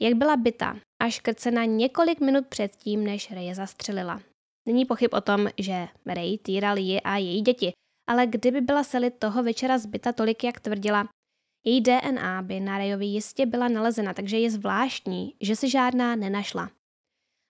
jak 0.00 0.14
byla 0.14 0.36
byta 0.36 0.76
a 1.02 1.10
škrcena 1.10 1.64
několik 1.64 2.20
minut 2.20 2.46
předtím, 2.46 3.04
než 3.04 3.30
Ray 3.30 3.54
zastřelila. 3.54 4.20
Není 4.68 4.84
pochyb 4.84 5.10
o 5.14 5.20
tom, 5.20 5.48
že 5.58 5.88
Ray 6.06 6.38
týral 6.38 6.78
ji 6.78 7.00
a 7.00 7.16
její 7.16 7.40
děti, 7.40 7.72
ale 8.10 8.26
kdyby 8.26 8.60
byla 8.60 8.84
Sally 8.84 9.10
toho 9.10 9.42
večera 9.42 9.78
zbyta 9.78 10.12
tolik, 10.12 10.44
jak 10.44 10.60
tvrdila, 10.60 11.08
její 11.64 11.80
DNA 11.80 12.42
by 12.42 12.60
na 12.60 12.78
Rayovi 12.78 13.06
jistě 13.06 13.46
byla 13.46 13.68
nalezena, 13.68 14.14
takže 14.14 14.38
je 14.38 14.50
zvláštní, 14.50 15.34
že 15.40 15.56
se 15.56 15.68
žádná 15.68 16.16
nenašla. 16.16 16.70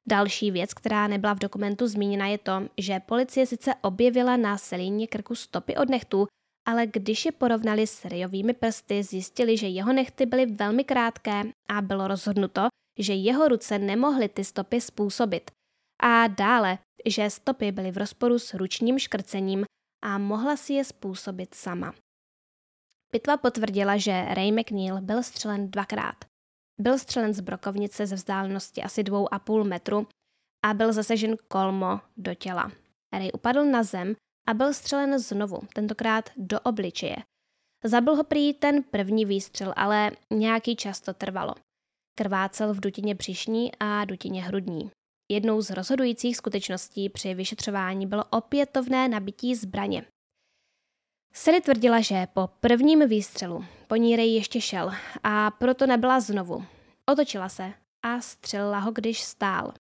Další 0.08 0.50
věc, 0.50 0.74
která 0.74 1.08
nebyla 1.08 1.34
v 1.34 1.38
dokumentu 1.38 1.86
zmíněna, 1.86 2.26
je 2.26 2.38
to, 2.38 2.68
že 2.78 3.00
policie 3.00 3.46
sice 3.46 3.74
objevila 3.82 4.36
na 4.36 4.58
Selině 4.58 5.06
krku 5.06 5.34
stopy 5.34 5.76
od 5.76 5.88
nechtů, 5.88 6.26
ale 6.68 6.86
když 6.86 7.24
je 7.24 7.32
porovnali 7.32 7.86
s 7.86 8.04
Rayovými 8.04 8.52
prsty, 8.52 9.02
zjistili, 9.02 9.56
že 9.56 9.66
jeho 9.66 9.92
nechty 9.92 10.26
byly 10.26 10.46
velmi 10.46 10.84
krátké 10.84 11.42
a 11.70 11.82
bylo 11.82 12.08
rozhodnuto, 12.08 12.68
že 12.98 13.14
jeho 13.14 13.48
ruce 13.48 13.78
nemohly 13.78 14.28
ty 14.28 14.44
stopy 14.44 14.80
způsobit. 14.80 15.50
A 16.02 16.26
dále, 16.26 16.78
že 17.06 17.30
stopy 17.30 17.72
byly 17.72 17.90
v 17.90 17.98
rozporu 17.98 18.38
s 18.38 18.54
ručním 18.54 18.98
škrcením 18.98 19.64
a 20.02 20.18
mohla 20.18 20.56
si 20.56 20.72
je 20.72 20.84
způsobit 20.84 21.54
sama. 21.54 21.94
Pitva 23.10 23.36
potvrdila, 23.36 23.96
že 23.96 24.26
Ray 24.34 24.52
McNeil 24.52 25.00
byl 25.00 25.22
střelen 25.22 25.70
dvakrát. 25.70 26.16
Byl 26.80 26.98
střelen 26.98 27.34
z 27.34 27.40
brokovnice 27.40 28.06
ze 28.06 28.14
vzdálenosti 28.14 28.82
asi 28.82 29.02
dvou 29.02 29.34
a 29.34 29.38
půl 29.38 29.64
metru 29.64 30.06
a 30.64 30.74
byl 30.74 30.92
zasežen 30.92 31.36
kolmo 31.48 32.00
do 32.16 32.34
těla. 32.34 32.72
Ray 33.12 33.32
upadl 33.32 33.64
na 33.64 33.82
zem 33.82 34.14
a 34.46 34.54
byl 34.54 34.74
střelen 34.74 35.18
znovu, 35.18 35.60
tentokrát 35.74 36.30
do 36.36 36.60
obličeje. 36.60 37.16
Zabil 37.84 38.16
ho 38.16 38.24
prý 38.24 38.54
ten 38.54 38.82
první 38.82 39.24
výstřel, 39.24 39.72
ale 39.76 40.10
nějaký 40.30 40.76
čas 40.76 41.00
to 41.00 41.14
trvalo. 41.14 41.54
Krvácel 42.18 42.74
v 42.74 42.80
dutině 42.80 43.14
břišní 43.14 43.70
a 43.80 44.04
dutině 44.04 44.42
hrudní. 44.42 44.90
Jednou 45.30 45.62
z 45.62 45.70
rozhodujících 45.70 46.36
skutečností 46.36 47.08
při 47.08 47.34
vyšetřování 47.34 48.06
bylo 48.06 48.24
opětovné 48.30 49.08
nabití 49.08 49.54
zbraně. 49.54 50.04
Sally 51.34 51.60
tvrdila, 51.60 52.00
že 52.00 52.26
po 52.34 52.48
prvním 52.60 53.08
výstřelu 53.08 53.64
po 53.86 53.96
ní 53.96 54.16
Ray 54.16 54.28
ještě 54.28 54.60
šel 54.60 54.90
a 55.22 55.50
proto 55.50 55.86
nebyla 55.86 56.20
znovu. 56.20 56.64
Otočila 57.06 57.48
se 57.48 57.72
a 58.02 58.20
střelila 58.20 58.78
ho, 58.78 58.92
když 58.92 59.22
stál. 59.22 59.72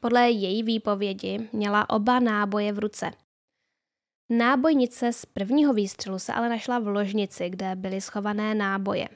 Podle 0.00 0.30
její 0.30 0.62
výpovědi 0.62 1.48
měla 1.52 1.90
oba 1.90 2.20
náboje 2.20 2.72
v 2.72 2.78
ruce. 2.78 3.10
Nábojnice 4.30 5.12
z 5.12 5.26
prvního 5.26 5.74
výstřelu 5.74 6.18
se 6.18 6.32
ale 6.32 6.48
našla 6.48 6.78
v 6.78 6.88
ložnici, 6.88 7.50
kde 7.50 7.76
byly 7.76 8.00
schované 8.00 8.54
náboje. 8.54 9.08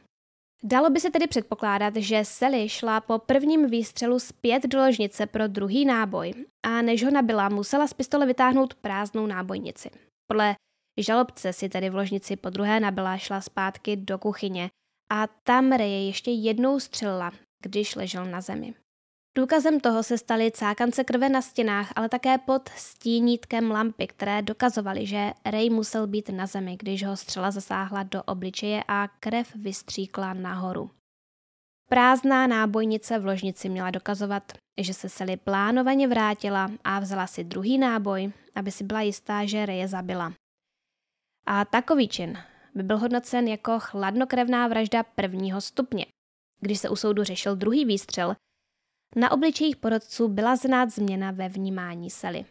Dalo 0.66 0.90
by 0.90 1.00
se 1.00 1.10
tedy 1.10 1.26
předpokládat, 1.26 1.96
že 1.96 2.24
Sally 2.24 2.68
šla 2.68 3.00
po 3.00 3.18
prvním 3.18 3.70
výstřelu 3.70 4.18
zpět 4.18 4.62
do 4.62 4.78
ložnice 4.78 5.26
pro 5.26 5.48
druhý 5.48 5.84
náboj 5.84 6.34
a 6.62 6.82
než 6.82 7.04
ho 7.04 7.10
nabila, 7.10 7.48
musela 7.48 7.86
z 7.86 7.92
pistole 7.92 8.26
vytáhnout 8.26 8.74
prázdnou 8.74 9.26
nábojnici. 9.26 9.90
Podle 10.26 10.56
žalobce 11.00 11.52
si 11.52 11.68
tedy 11.68 11.90
v 11.90 11.94
ložnici 11.94 12.36
po 12.36 12.50
druhé 12.50 12.80
nabila 12.80 13.16
šla 13.16 13.40
zpátky 13.40 13.96
do 13.96 14.18
kuchyně 14.18 14.70
a 15.12 15.26
tam 15.26 15.72
Reje 15.72 16.06
ještě 16.06 16.30
jednou 16.30 16.80
střelila, 16.80 17.32
když 17.62 17.96
ležel 17.96 18.24
na 18.26 18.40
zemi. 18.40 18.74
Důkazem 19.38 19.80
toho 19.80 20.02
se 20.02 20.18
staly 20.18 20.50
cákance 20.50 21.04
krve 21.04 21.28
na 21.28 21.42
stěnách, 21.42 21.92
ale 21.96 22.08
také 22.08 22.38
pod 22.38 22.68
stínítkem 22.68 23.70
lampy, 23.70 24.06
které 24.06 24.42
dokazovaly, 24.42 25.06
že 25.06 25.32
Ray 25.44 25.70
musel 25.70 26.06
být 26.06 26.28
na 26.28 26.46
zemi, 26.46 26.76
když 26.76 27.04
ho 27.04 27.16
střela 27.16 27.50
zasáhla 27.50 28.02
do 28.02 28.22
obličeje 28.22 28.84
a 28.88 29.08
krev 29.08 29.54
vystříkla 29.54 30.34
nahoru. 30.34 30.90
Prázdná 31.88 32.46
nábojnice 32.46 33.18
v 33.18 33.26
ložnici 33.26 33.68
měla 33.68 33.90
dokazovat, 33.90 34.52
že 34.80 34.94
se 34.94 35.08
Sally 35.08 35.36
plánovaně 35.36 36.08
vrátila 36.08 36.70
a 36.84 37.00
vzala 37.00 37.26
si 37.26 37.44
druhý 37.44 37.78
náboj, 37.78 38.32
aby 38.54 38.70
si 38.70 38.84
byla 38.84 39.00
jistá, 39.00 39.44
že 39.44 39.66
Reje 39.66 39.88
zabila. 39.88 40.32
A 41.46 41.64
takový 41.64 42.08
čin 42.08 42.38
by 42.74 42.82
byl 42.82 42.98
hodnocen 42.98 43.48
jako 43.48 43.78
chladnokrevná 43.78 44.68
vražda 44.68 45.02
prvního 45.02 45.60
stupně. 45.60 46.06
Když 46.60 46.78
se 46.78 46.88
u 46.88 46.96
soudu 46.96 47.24
řešil 47.24 47.56
druhý 47.56 47.84
výstřel, 47.84 48.34
na 49.16 49.30
obličejích 49.30 49.76
porodců 49.76 50.28
byla 50.28 50.56
znát 50.56 50.90
změna 50.90 51.30
ve 51.30 51.48
vnímání 51.48 52.10
Sally. 52.10 52.44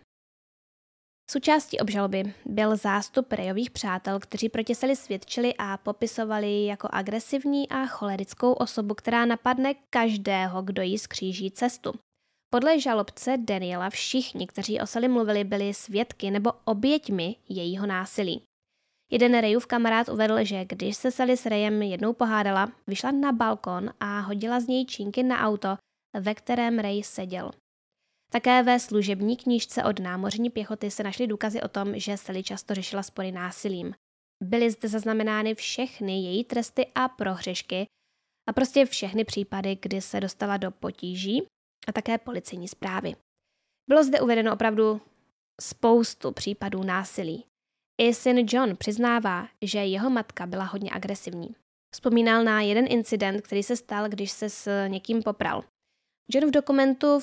Součástí 1.31 1.79
obžaloby 1.79 2.33
byl 2.45 2.75
zástup 2.75 3.31
Rejových 3.31 3.71
přátel, 3.71 4.19
kteří 4.19 4.49
proti 4.49 4.75
Sally 4.75 4.95
svědčili 4.95 5.53
a 5.57 5.77
popisovali 5.77 6.47
ji 6.47 6.67
jako 6.67 6.87
agresivní 6.91 7.69
a 7.69 7.85
cholerickou 7.85 8.53
osobu, 8.53 8.95
která 8.95 9.25
napadne 9.25 9.73
každého, 9.89 10.61
kdo 10.61 10.81
jí 10.81 10.97
skříží 10.97 11.51
cestu. 11.51 11.93
Podle 12.49 12.79
žalobce 12.79 13.37
Daniela 13.37 13.89
všichni, 13.89 14.47
kteří 14.47 14.79
o 14.79 14.87
Sally 14.87 15.07
mluvili, 15.07 15.43
byli 15.43 15.73
svědky 15.73 16.31
nebo 16.31 16.51
oběťmi 16.65 17.35
jejího 17.49 17.85
násilí. 17.85 18.41
Jeden 19.11 19.39
Rejův 19.39 19.65
kamarád 19.65 20.09
uvedl, 20.09 20.43
že 20.43 20.65
když 20.65 20.97
se 20.97 21.11
Sally 21.11 21.37
s 21.37 21.45
Rejem 21.45 21.81
jednou 21.81 22.13
pohádala, 22.13 22.71
vyšla 22.87 23.11
na 23.11 23.31
balkon 23.31 23.93
a 23.99 24.19
hodila 24.19 24.59
z 24.59 24.67
něj 24.67 24.85
činky 24.85 25.23
na 25.23 25.39
auto, 25.39 25.77
ve 26.19 26.35
kterém 26.35 26.79
Rej 26.79 27.03
seděl. 27.03 27.51
Také 28.31 28.63
ve 28.63 28.79
služební 28.79 29.37
knížce 29.37 29.83
od 29.83 29.99
námořní 29.99 30.49
pěchoty 30.49 30.91
se 30.91 31.03
našly 31.03 31.27
důkazy 31.27 31.61
o 31.61 31.67
tom, 31.67 31.99
že 31.99 32.17
Sally 32.17 32.43
často 32.43 32.73
řešila 32.73 33.03
spory 33.03 33.31
násilím. 33.31 33.95
Byly 34.43 34.71
zde 34.71 34.89
zaznamenány 34.89 35.55
všechny 35.55 36.23
její 36.23 36.43
tresty 36.43 36.87
a 36.95 37.07
prohřešky 37.07 37.85
a 38.49 38.53
prostě 38.53 38.85
všechny 38.85 39.25
případy, 39.25 39.77
kdy 39.81 40.01
se 40.01 40.19
dostala 40.19 40.57
do 40.57 40.71
potíží 40.71 41.43
a 41.87 41.91
také 41.91 42.17
policejní 42.17 42.67
zprávy. 42.67 43.15
Bylo 43.89 44.03
zde 44.03 44.21
uvedeno 44.21 44.53
opravdu 44.53 45.01
spoustu 45.61 46.31
případů 46.31 46.83
násilí. 46.83 47.45
I 48.01 48.13
syn 48.13 48.45
John 48.49 48.77
přiznává, 48.77 49.47
že 49.61 49.79
jeho 49.79 50.09
matka 50.09 50.45
byla 50.45 50.63
hodně 50.63 50.91
agresivní. 50.93 51.55
Vzpomínal 51.95 52.43
na 52.43 52.61
jeden 52.61 52.85
incident, 52.89 53.41
který 53.41 53.63
se 53.63 53.75
stal, 53.75 54.09
když 54.09 54.31
se 54.31 54.49
s 54.49 54.87
někým 54.87 55.23
popral. 55.23 55.63
John 56.29 56.47
v 56.47 56.51
dokumentu 56.51 57.19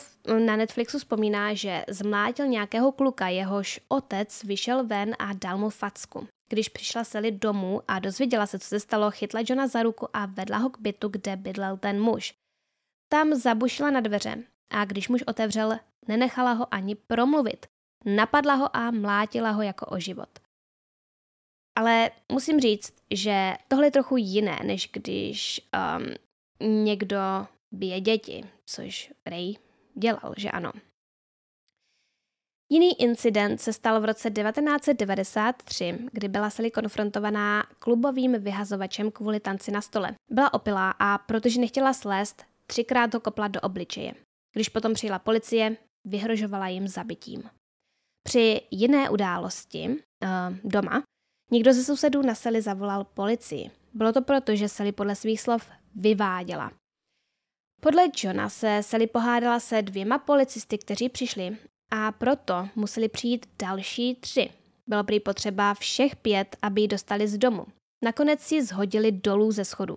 na 0.47 0.57
Netflixu 0.57 0.99
vzpomíná, 0.99 1.55
že 1.55 1.85
zmlátil 1.89 2.47
nějakého 2.47 2.93
kluka, 2.93 3.29
jehož 3.29 3.81
otec 3.89 4.45
vyšel 4.45 4.87
ven 4.87 5.17
a 5.19 5.33
dal 5.33 5.59
mu 5.59 5.71
facku. 5.71 6.27
Když 6.49 6.69
přišla 6.69 7.05
Sally 7.05 7.31
domů 7.31 7.83
a 7.89 7.99
dozvěděla 7.99 8.47
se, 8.47 8.59
co 8.59 8.69
se 8.69 8.81
stalo, 8.81 9.11
chytla 9.11 9.41
Johna 9.49 9.67
za 9.67 9.83
ruku 9.83 10.09
a 10.13 10.27
vedla 10.27 10.59
ho 10.59 10.71
k 10.71 10.79
bytu, 10.79 11.09
kde 11.09 11.37
bydlel 11.37 11.77
ten 11.77 12.01
muž. 12.01 12.35
Tam 13.13 13.35
zabušila 13.35 13.91
na 13.91 14.01
dveře 14.01 14.45
a 14.73 14.85
když 14.85 15.09
muž 15.09 15.23
otevřel, 15.23 15.79
nenechala 16.09 16.53
ho 16.53 16.75
ani 16.75 16.95
promluvit. 16.95 17.67
Napadla 18.05 18.55
ho 18.55 18.77
a 18.77 18.91
mlátila 18.91 19.51
ho 19.51 19.63
jako 19.63 19.87
o 19.87 19.99
život. 19.99 20.39
Ale 21.79 22.11
musím 22.33 22.61
říct, 22.61 22.95
že 23.11 23.55
tohle 23.69 23.87
je 23.87 23.91
trochu 23.91 24.17
jiné, 24.17 24.61
než 24.65 24.91
když 24.93 25.61
um, 25.99 26.15
někdo 26.85 27.19
bije 27.73 28.01
děti, 28.01 28.45
což 28.67 29.13
Ray 29.27 29.55
dělal, 29.95 30.35
že 30.37 30.51
ano. 30.51 30.73
Jiný 32.73 33.01
incident 33.01 33.61
se 33.61 33.73
stal 33.73 34.01
v 34.01 34.05
roce 34.05 34.31
1993, 34.31 35.99
kdy 36.13 36.29
byla 36.29 36.51
Sally 36.51 36.71
konfrontovaná 36.71 37.65
klubovým 37.79 38.33
vyhazovačem 38.33 39.11
kvůli 39.11 39.41
tanci 39.41 39.71
na 39.71 39.81
stole. 39.81 40.15
Byla 40.31 40.55
opilá 40.55 40.91
a 40.91 41.19
protože 41.19 41.61
nechtěla 41.61 41.93
slést, 41.93 42.45
třikrát 42.67 43.15
ho 43.15 43.21
kopla 43.21 43.49
do 43.49 43.61
obličeje. 43.61 44.15
Když 44.53 44.69
potom 44.69 44.95
přijela 44.95 45.19
policie, 45.19 45.77
vyhrožovala 46.05 46.69
jim 46.69 46.89
zabitím. 46.89 47.43
Při 48.23 48.61
jiné 48.71 49.11
události 49.11 49.89
uh, 49.89 50.57
doma 50.65 51.03
někdo 51.51 51.73
ze 51.73 51.85
sousedů 51.85 52.23
na 52.23 52.35
Sally 52.35 52.63
zavolal 52.63 53.05
policii. 53.05 53.71
Bylo 53.95 54.13
to 54.13 54.23
proto, 54.23 54.57
že 54.57 54.69
Sally 54.69 54.93
podle 54.93 55.15
svých 55.15 55.41
slov 55.41 55.71
vyváděla. 55.95 56.73
Podle 57.83 58.09
Johna 58.17 58.49
se 58.49 58.83
Sally 58.83 59.07
pohádala 59.07 59.61
se 59.61 59.83
dvěma 59.83 60.19
policisty, 60.19 60.79
kteří 60.79 61.09
přišli 61.09 61.57
a 61.91 62.13
proto 62.13 62.69
museli 62.75 63.09
přijít 63.09 63.47
další 63.59 64.15
tři. 64.15 64.51
Bylo 64.87 65.05
prý 65.05 65.21
potřeba 65.21 65.75
všech 65.75 66.17
pět, 66.17 66.57
aby 66.63 66.81
ji 66.81 66.89
dostali 66.89 67.29
z 67.29 67.39
domu. 67.39 67.67
Nakonec 68.05 68.41
si 68.41 68.65
zhodili 68.65 69.13
dolů 69.13 69.53
ze 69.53 69.65
schodů. 69.65 69.97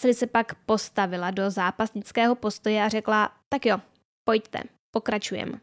Sally 0.00 0.14
se 0.14 0.26
pak 0.26 0.54
postavila 0.54 1.30
do 1.30 1.50
zápasnického 1.50 2.34
postoje 2.34 2.82
a 2.82 2.88
řekla, 2.88 3.36
tak 3.48 3.66
jo, 3.66 3.80
pojďte, 4.24 4.62
pokračujeme. 4.90 5.60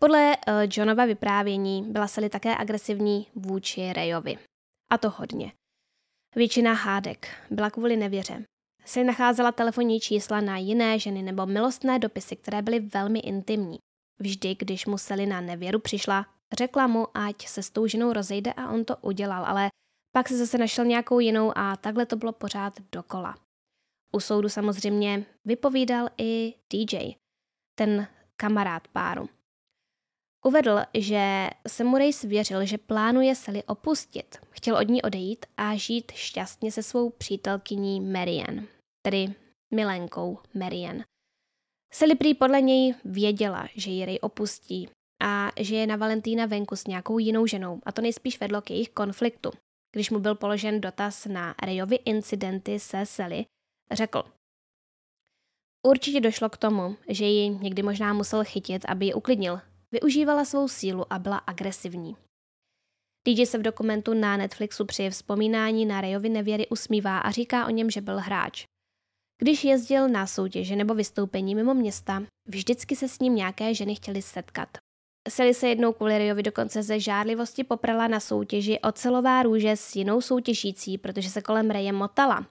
Podle 0.00 0.36
uh, 0.36 0.54
Johnova 0.70 1.04
vyprávění 1.04 1.82
byla 1.82 2.08
Sally 2.08 2.28
také 2.28 2.56
agresivní 2.56 3.26
vůči 3.34 3.92
Rayovi. 3.92 4.38
A 4.90 4.98
to 4.98 5.10
hodně. 5.10 5.52
Většina 6.36 6.72
hádek 6.72 7.28
byla 7.50 7.70
kvůli 7.70 7.96
nevěře 7.96 8.44
si 8.88 9.04
nacházela 9.04 9.52
telefonní 9.52 10.00
čísla 10.00 10.40
na 10.40 10.56
jiné 10.56 10.98
ženy 10.98 11.22
nebo 11.22 11.46
milostné 11.46 11.98
dopisy, 11.98 12.36
které 12.36 12.62
byly 12.62 12.80
velmi 12.80 13.18
intimní. 13.18 13.78
Vždy, 14.18 14.54
když 14.54 14.86
museli 14.86 15.26
na 15.26 15.40
nevěru 15.40 15.78
přišla, 15.78 16.26
řekla 16.52 16.86
mu, 16.86 17.06
ať 17.14 17.48
se 17.48 17.62
s 17.62 17.70
tou 17.70 17.86
ženou 17.86 18.12
rozejde 18.12 18.52
a 18.52 18.70
on 18.70 18.84
to 18.84 18.96
udělal, 18.96 19.44
ale 19.44 19.70
pak 20.12 20.28
se 20.28 20.36
zase 20.36 20.58
našel 20.58 20.84
nějakou 20.84 21.20
jinou 21.20 21.52
a 21.58 21.76
takhle 21.76 22.06
to 22.06 22.16
bylo 22.16 22.32
pořád 22.32 22.72
dokola. 22.92 23.34
U 24.12 24.20
soudu 24.20 24.48
samozřejmě 24.48 25.24
vypovídal 25.44 26.08
i 26.18 26.54
DJ, 26.72 27.14
ten 27.74 28.06
kamarád 28.36 28.88
páru. 28.88 29.28
Uvedl, 30.44 30.80
že 30.94 31.50
se 31.68 31.84
mu 31.84 31.98
Ray 31.98 32.12
svěřil, 32.12 32.66
že 32.66 32.78
plánuje 32.78 33.34
Sally 33.34 33.62
opustit. 33.62 34.36
Chtěl 34.50 34.76
od 34.76 34.88
ní 34.88 35.02
odejít 35.02 35.46
a 35.56 35.76
žít 35.76 36.12
šťastně 36.12 36.72
se 36.72 36.82
svou 36.82 37.10
přítelkyní 37.10 38.00
Marian 38.00 38.66
tedy 39.02 39.34
milenkou 39.74 40.38
Marian. 40.54 41.02
Sally 41.92 42.14
prý 42.14 42.34
podle 42.34 42.60
něj 42.60 42.94
věděla, 43.04 43.68
že 43.74 43.90
ji 43.90 44.04
Ray 44.04 44.18
opustí 44.18 44.88
a 45.22 45.50
že 45.60 45.76
je 45.76 45.86
na 45.86 45.96
Valentína 45.96 46.46
venku 46.46 46.76
s 46.76 46.86
nějakou 46.86 47.18
jinou 47.18 47.46
ženou 47.46 47.80
a 47.86 47.92
to 47.92 48.02
nejspíš 48.02 48.40
vedlo 48.40 48.62
k 48.62 48.70
jejich 48.70 48.90
konfliktu. 48.90 49.50
Když 49.92 50.10
mu 50.10 50.18
byl 50.18 50.34
položen 50.34 50.80
dotaz 50.80 51.26
na 51.26 51.54
Rayovi 51.62 51.96
incidenty 51.96 52.80
se 52.80 53.06
Sally, 53.06 53.44
řekl 53.92 54.22
Určitě 55.86 56.20
došlo 56.20 56.48
k 56.48 56.56
tomu, 56.56 56.96
že 57.08 57.24
ji 57.24 57.48
někdy 57.48 57.82
možná 57.82 58.12
musel 58.12 58.44
chytit, 58.44 58.84
aby 58.88 59.06
ji 59.06 59.14
uklidnil. 59.14 59.60
Využívala 59.92 60.44
svou 60.44 60.68
sílu 60.68 61.12
a 61.12 61.18
byla 61.18 61.36
agresivní. 61.36 62.16
DJ 63.28 63.46
se 63.46 63.58
v 63.58 63.62
dokumentu 63.62 64.14
na 64.14 64.36
Netflixu 64.36 64.84
při 64.84 65.10
vzpomínání 65.10 65.86
na 65.86 66.00
Rayovi 66.00 66.28
nevěry 66.28 66.68
usmívá 66.68 67.18
a 67.18 67.30
říká 67.30 67.66
o 67.66 67.70
něm, 67.70 67.90
že 67.90 68.00
byl 68.00 68.18
hráč. 68.20 68.66
Když 69.42 69.64
jezdil 69.64 70.08
na 70.08 70.26
soutěže 70.26 70.76
nebo 70.76 70.94
vystoupení 70.94 71.54
mimo 71.54 71.74
města, 71.74 72.22
vždycky 72.46 72.96
se 72.96 73.08
s 73.08 73.18
ním 73.18 73.34
nějaké 73.34 73.74
ženy 73.74 73.94
chtěly 73.94 74.22
setkat. 74.22 74.68
Sally 75.28 75.54
se 75.54 75.68
jednou 75.68 75.92
kvůli 75.92 76.18
Riovi 76.18 76.42
dokonce 76.42 76.82
ze 76.82 77.00
žárlivosti 77.00 77.64
poprala 77.64 78.08
na 78.08 78.20
soutěži 78.20 78.78
ocelová 78.80 79.42
růže 79.42 79.76
s 79.76 79.96
jinou 79.96 80.20
soutěžící, 80.20 80.98
protože 80.98 81.30
se 81.30 81.42
kolem 81.42 81.70
Reje 81.70 81.92
motala. 81.92 82.46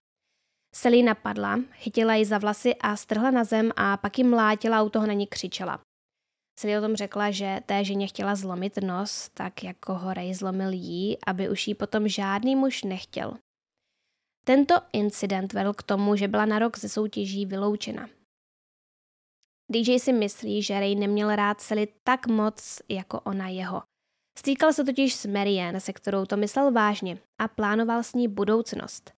Sally 0.76 1.04
napadla, 1.04 1.60
chytila 1.74 2.16
ji 2.16 2.26
za 2.26 2.38
vlasy 2.38 2.76
a 2.76 2.96
strhla 2.96 3.32
na 3.32 3.44
zem 3.44 3.72
a 3.76 3.98
pak 3.98 4.18
ji 4.18 4.24
mlátila 4.24 4.80
a 4.80 4.82
u 4.82 4.90
toho 4.90 5.08
na 5.08 5.14
ní 5.14 5.28
křičela. 5.28 5.80
Sally 6.60 6.78
o 6.78 6.82
tom 6.82 6.96
řekla, 6.96 7.32
že 7.32 7.60
té 7.66 7.84
ženě 7.84 8.08
chtěla 8.08 8.36
zlomit 8.36 8.78
nos, 8.78 9.30
tak 9.34 9.64
jako 9.64 9.94
ho 9.94 10.14
Ray 10.14 10.34
zlomil 10.34 10.70
jí, 10.72 11.18
aby 11.28 11.50
už 11.50 11.68
jí 11.68 11.76
potom 11.76 12.08
žádný 12.08 12.56
muž 12.56 12.84
nechtěl. 12.84 13.34
Tento 14.48 14.76
incident 14.94 15.54
vedl 15.54 15.74
k 15.74 15.84
tomu, 15.84 16.16
že 16.16 16.28
byla 16.28 16.46
na 16.46 16.60
rok 16.60 16.78
ze 16.78 16.90
soutěží 16.90 17.46
vyloučena. 17.46 18.10
DJ 19.72 20.00
si 20.00 20.14
myslí, 20.14 20.62
že 20.62 20.80
Ray 20.80 20.96
neměl 20.96 21.36
rád 21.36 21.62
Sally 21.62 21.88
tak 22.04 22.28
moc 22.28 22.82
jako 22.90 23.20
ona 23.20 23.48
jeho. 23.48 23.84
Stýkal 24.38 24.74
se 24.74 24.84
totiž 24.84 25.16
s 25.16 25.26
Marianne, 25.26 25.80
se 25.80 25.94
kterou 25.94 26.26
to 26.26 26.38
myslel 26.38 26.72
vážně 26.72 27.18
a 27.42 27.48
plánoval 27.48 28.04
s 28.04 28.14
ní 28.14 28.28
budoucnost. 28.28 29.12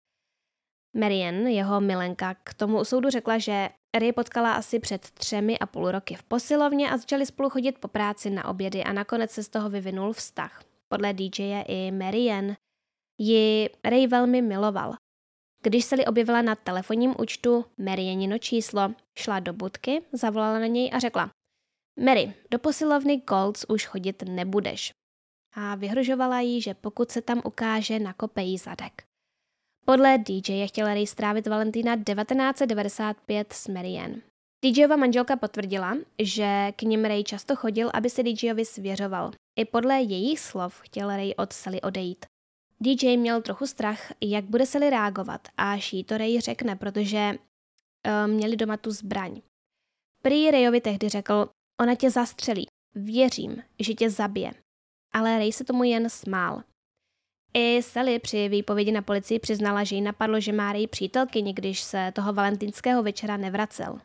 Marianne, 0.97 1.53
jeho 1.53 1.81
milenka, 1.81 2.35
k 2.35 2.55
tomu 2.55 2.85
soudu 2.85 3.11
řekla, 3.11 3.39
že 3.39 3.69
Ray 3.99 4.13
potkala 4.13 4.53
asi 4.53 4.81
před 4.81 5.11
třemi 5.11 5.59
a 5.59 5.67
půl 5.67 5.91
roky 5.91 6.15
v 6.15 6.23
posilovně 6.23 6.91
a 6.91 6.97
začali 6.97 7.27
spolu 7.27 7.51
chodit 7.51 7.79
po 7.79 7.89
práci 7.89 8.31
na 8.31 8.49
obědy 8.49 8.85
a 8.85 8.93
nakonec 8.93 9.31
se 9.31 9.43
z 9.43 9.49
toho 9.49 9.71
vyvinul 9.71 10.13
vztah. 10.13 10.63
Podle 10.89 11.13
DJ 11.13 11.63
i 11.67 11.91
Marianne 11.91 12.57
ji 13.21 13.71
Ray 13.85 14.07
velmi 14.07 14.43
miloval 14.43 14.95
Když 15.63 15.85
Sally 15.85 16.07
objevila 16.07 16.43
na 16.43 16.55
telefonním 16.55 17.15
účtu 17.19 17.65
Marianino 17.79 18.39
číslo, 18.39 18.95
šla 19.19 19.41
do 19.41 19.53
budky, 19.53 20.03
zavolala 20.13 20.59
na 20.59 20.67
něj 20.67 20.91
a 20.93 20.99
řekla 20.99 21.31
Mary, 22.05 22.35
do 22.51 22.59
posilovny 22.59 23.17
Golds 23.17 23.65
už 23.69 23.87
chodit 23.87 24.23
nebudeš. 24.23 24.93
A 25.55 25.75
vyhrožovala 25.75 26.41
jí, 26.41 26.61
že 26.61 26.75
pokud 26.75 27.11
se 27.11 27.23
tam 27.23 27.43
ukáže, 27.45 27.99
nakope 27.99 28.43
jí 28.43 28.59
zadek. 28.59 29.03
Podle 29.85 30.19
DJ 30.19 30.67
chtěla 30.67 30.95
Ray 30.95 31.07
strávit 31.07 31.47
Valentína 31.47 31.97
1995 31.97 33.53
s 33.53 33.69
Marianne. 33.69 34.21
DJova 34.65 34.97
manželka 34.97 35.37
potvrdila, 35.37 35.97
že 36.19 36.73
k 36.77 36.83
ním 36.83 37.05
Ray 37.05 37.25
často 37.25 37.57
chodil, 37.57 37.91
aby 37.95 38.11
se 38.11 38.23
DJovi 38.23 38.65
svěřoval. 38.65 39.31
I 39.59 39.65
podle 39.65 40.01
jejich 40.01 40.41
slov 40.41 40.81
chtěl 40.81 41.09
Ray 41.09 41.35
od 41.35 41.53
Sally 41.53 41.81
odejít. 41.81 42.27
DJ 42.81 43.17
měl 43.17 43.43
trochu 43.43 43.67
strach, 43.67 44.13
jak 44.21 44.45
bude 44.45 44.67
Sally 44.67 44.91
reagovat, 44.91 45.49
až 45.57 45.93
jí 45.93 46.05
to 46.05 46.19
Ray 46.19 46.41
řekne, 46.41 46.77
protože 46.77 47.31
uh, 47.35 48.33
měli 48.33 48.57
doma 48.57 48.77
tu 48.77 48.91
zbraň. 48.91 49.41
Prý 50.23 50.51
Rayovi 50.51 50.81
tehdy 50.81 51.09
řekl, 51.09 51.49
ona 51.81 51.95
tě 51.95 52.11
zastřelí, 52.11 52.67
věřím, 52.95 53.63
že 53.81 53.95
tě 53.95 54.11
zabije. 54.11 54.53
Ale 55.13 55.39
Ray 55.39 55.53
se 55.53 55.65
tomu 55.65 55.85
jen 55.85 56.11
smál. 56.11 56.63
I 57.55 57.83
Sally 57.83 58.19
při 58.19 58.49
výpovědi 58.49 58.93
na 58.93 59.03
policii 59.03 59.39
přiznala, 59.39 59.85
že 59.85 59.97
jí 59.97 60.01
napadlo, 60.01 60.41
že 60.41 60.53
má 60.53 60.73
Ray 60.73 60.87
přítelkyni, 60.87 61.53
když 61.53 61.81
se 61.81 62.13
toho 62.15 62.33
valentínského 62.33 63.03
večera 63.03 63.37
nevracel. 63.37 63.99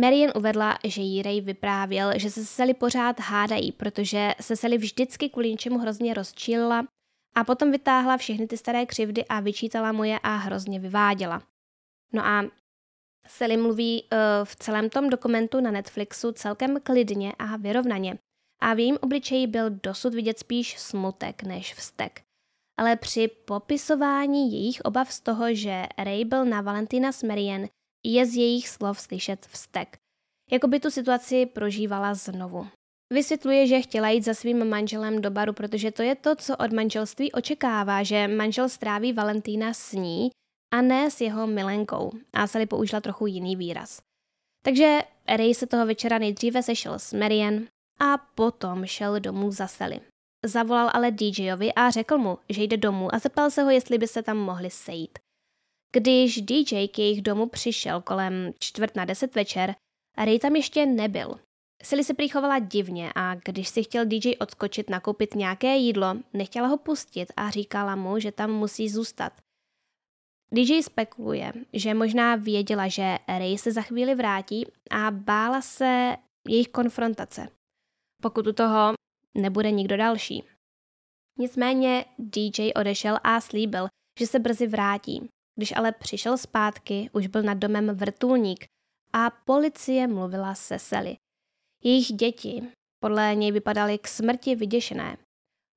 Marian 0.00 0.32
uvedla, 0.36 0.78
že 0.84 1.02
jí 1.02 1.22
Ray 1.22 1.40
vyprávěl, 1.40 2.18
že 2.18 2.30
se 2.30 2.44
Sally 2.44 2.74
pořád 2.74 3.20
hádají, 3.20 3.72
protože 3.72 4.34
se 4.40 4.56
Sally 4.56 4.78
vždycky 4.78 5.28
kvůli 5.28 5.50
něčemu 5.50 5.78
hrozně 5.78 6.14
rozčílila 6.14 6.86
a 7.34 7.44
potom 7.44 7.70
vytáhla 7.70 8.16
všechny 8.16 8.46
ty 8.46 8.56
staré 8.56 8.86
křivdy 8.86 9.24
a 9.24 9.40
vyčítala 9.40 9.92
mu 9.92 10.04
je 10.04 10.18
a 10.18 10.36
hrozně 10.36 10.80
vyváděla. 10.80 11.42
No 12.12 12.26
a 12.26 12.44
Sally 13.26 13.56
mluví 13.56 14.02
uh, 14.02 14.18
v 14.44 14.56
celém 14.56 14.90
tom 14.90 15.10
dokumentu 15.10 15.60
na 15.60 15.70
Netflixu 15.70 16.32
celkem 16.32 16.80
klidně 16.80 17.32
a 17.38 17.56
vyrovnaně. 17.56 18.18
A 18.62 18.74
v 18.74 18.78
jejím 18.78 18.98
obličeji 19.00 19.46
byl 19.46 19.70
dosud 19.70 20.14
vidět 20.14 20.38
spíš 20.38 20.78
smutek 20.78 21.42
než 21.42 21.74
vztek. 21.74 22.22
Ale 22.78 22.96
při 22.96 23.28
popisování 23.28 24.52
jejich 24.52 24.80
obav 24.84 25.12
z 25.12 25.20
toho, 25.20 25.54
že 25.54 25.86
Ray 25.98 26.24
byl 26.24 26.44
na 26.44 26.60
Valentina 26.60 27.12
s 27.12 27.22
je 28.04 28.26
z 28.26 28.36
jejich 28.36 28.68
slov 28.68 29.00
slyšet 29.00 29.46
vztek. 29.46 29.98
Jako 30.50 30.68
by 30.68 30.80
tu 30.80 30.90
situaci 30.90 31.46
prožívala 31.46 32.14
znovu. 32.14 32.68
Vysvětluje, 33.12 33.66
že 33.66 33.80
chtěla 33.80 34.08
jít 34.08 34.24
za 34.24 34.34
svým 34.34 34.68
manželem 34.68 35.22
do 35.22 35.30
baru, 35.30 35.52
protože 35.52 35.90
to 35.90 36.02
je 36.02 36.14
to, 36.14 36.36
co 36.36 36.56
od 36.56 36.72
manželství 36.72 37.32
očekává, 37.32 38.02
že 38.02 38.28
manžel 38.28 38.68
stráví 38.68 39.12
Valentína 39.12 39.74
s 39.74 39.92
ní 39.92 40.30
a 40.74 40.82
ne 40.82 41.10
s 41.10 41.20
jeho 41.20 41.46
milenkou. 41.46 42.10
A 42.32 42.46
Sally 42.46 42.66
použila 42.66 43.00
trochu 43.00 43.26
jiný 43.26 43.56
výraz. 43.56 44.00
Takže 44.64 44.98
Ray 45.28 45.54
se 45.54 45.66
toho 45.66 45.86
večera 45.86 46.18
nejdříve 46.18 46.62
sešel 46.62 46.98
s 46.98 47.12
Marian 47.12 47.66
a 48.00 48.18
potom 48.18 48.86
šel 48.86 49.20
domů 49.20 49.50
za 49.50 49.66
Sally. 49.66 50.00
Zavolal 50.46 50.90
ale 50.92 51.10
DJovi 51.10 51.72
a 51.74 51.90
řekl 51.90 52.18
mu, 52.18 52.38
že 52.48 52.62
jde 52.62 52.76
domů 52.76 53.14
a 53.14 53.18
zeptal 53.18 53.50
se 53.50 53.62
ho, 53.62 53.70
jestli 53.70 53.98
by 53.98 54.08
se 54.08 54.22
tam 54.22 54.36
mohli 54.36 54.70
sejít. 54.70 55.18
Když 55.92 56.42
DJ 56.42 56.88
k 56.88 56.98
jejich 56.98 57.22
domu 57.22 57.46
přišel 57.46 58.00
kolem 58.00 58.52
čtvrt 58.58 58.96
na 58.96 59.04
deset 59.04 59.34
večer, 59.34 59.74
Ray 60.16 60.38
tam 60.38 60.56
ještě 60.56 60.86
nebyl. 60.86 61.40
Sally 61.82 62.04
se 62.04 62.14
přichovala 62.14 62.58
divně 62.58 63.12
a 63.14 63.34
když 63.34 63.68
si 63.68 63.82
chtěl 63.82 64.04
DJ 64.04 64.32
odskočit 64.40 64.90
nakoupit 64.90 65.34
nějaké 65.34 65.76
jídlo, 65.76 66.16
nechtěla 66.32 66.68
ho 66.68 66.76
pustit 66.76 67.32
a 67.36 67.50
říkala 67.50 67.96
mu, 67.96 68.18
že 68.18 68.32
tam 68.32 68.50
musí 68.50 68.88
zůstat. 68.88 69.32
DJ 70.52 70.82
spekuluje, 70.82 71.52
že 71.72 71.94
možná 71.94 72.36
věděla, 72.36 72.88
že 72.88 73.18
Ray 73.28 73.58
se 73.58 73.72
za 73.72 73.82
chvíli 73.82 74.14
vrátí 74.14 74.66
a 74.90 75.10
bála 75.10 75.60
se 75.60 76.16
jejich 76.48 76.68
konfrontace, 76.68 77.48
pokud 78.22 78.46
u 78.46 78.52
toho 78.52 78.92
nebude 79.34 79.70
nikdo 79.70 79.96
další. 79.96 80.44
Nicméně 81.38 82.04
DJ 82.18 82.72
odešel 82.76 83.18
a 83.24 83.40
slíbil, 83.40 83.86
že 84.18 84.26
se 84.26 84.38
brzy 84.38 84.66
vrátí. 84.66 85.28
Když 85.58 85.76
ale 85.76 85.92
přišel 85.92 86.38
zpátky, 86.38 87.10
už 87.12 87.26
byl 87.26 87.42
nad 87.42 87.58
domem 87.58 87.90
vrtulník 87.90 88.64
a 89.12 89.30
policie 89.30 90.06
mluvila 90.06 90.54
se 90.54 90.78
Sally. 90.78 91.16
Jejich 91.84 92.12
děti 92.12 92.62
podle 93.02 93.34
něj 93.34 93.52
vypadaly 93.52 93.98
k 93.98 94.08
smrti 94.08 94.54
vyděšené. 94.54 95.16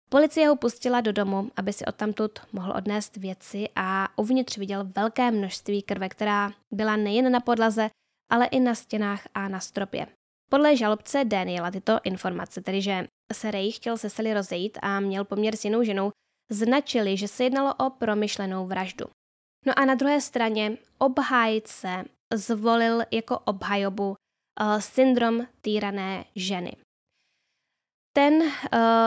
Policie 0.09 0.47
ho 0.47 0.55
pustila 0.55 1.01
do 1.01 1.11
domu, 1.11 1.51
aby 1.55 1.73
si 1.73 1.85
odtamtud 1.85 2.39
mohl 2.51 2.73
odnést 2.77 3.17
věci 3.17 3.69
a 3.75 4.07
uvnitř 4.15 4.57
viděl 4.57 4.85
velké 4.95 5.31
množství 5.31 5.81
krve, 5.81 6.09
která 6.09 6.51
byla 6.71 6.95
nejen 6.95 7.31
na 7.31 7.39
podlaze, 7.39 7.89
ale 8.31 8.45
i 8.45 8.59
na 8.59 8.75
stěnách 8.75 9.27
a 9.33 9.47
na 9.47 9.59
stropě. 9.59 10.07
Podle 10.49 10.77
žalobce 10.77 11.25
Daniela 11.25 11.71
tyto 11.71 11.99
informace, 12.03 12.61
tedy 12.61 12.81
že 12.81 13.07
se 13.33 13.51
Ray 13.51 13.71
chtěl 13.71 13.97
se 13.97 14.09
Sally 14.09 14.33
rozejít 14.33 14.77
a 14.81 14.99
měl 14.99 15.25
poměr 15.25 15.55
s 15.55 15.65
jinou 15.65 15.83
ženou, 15.83 16.11
značili, 16.51 17.17
že 17.17 17.27
se 17.27 17.43
jednalo 17.43 17.75
o 17.75 17.89
promyšlenou 17.89 18.67
vraždu. 18.67 19.05
No 19.65 19.79
a 19.79 19.85
na 19.85 19.95
druhé 19.95 20.21
straně 20.21 20.77
obhájce 20.97 22.05
zvolil 22.33 23.01
jako 23.11 23.39
obhajobu 23.39 24.15
syndrom 24.79 25.47
týrané 25.61 26.25
ženy. 26.35 26.75
Ten 28.13 28.33
uh, 28.33 28.49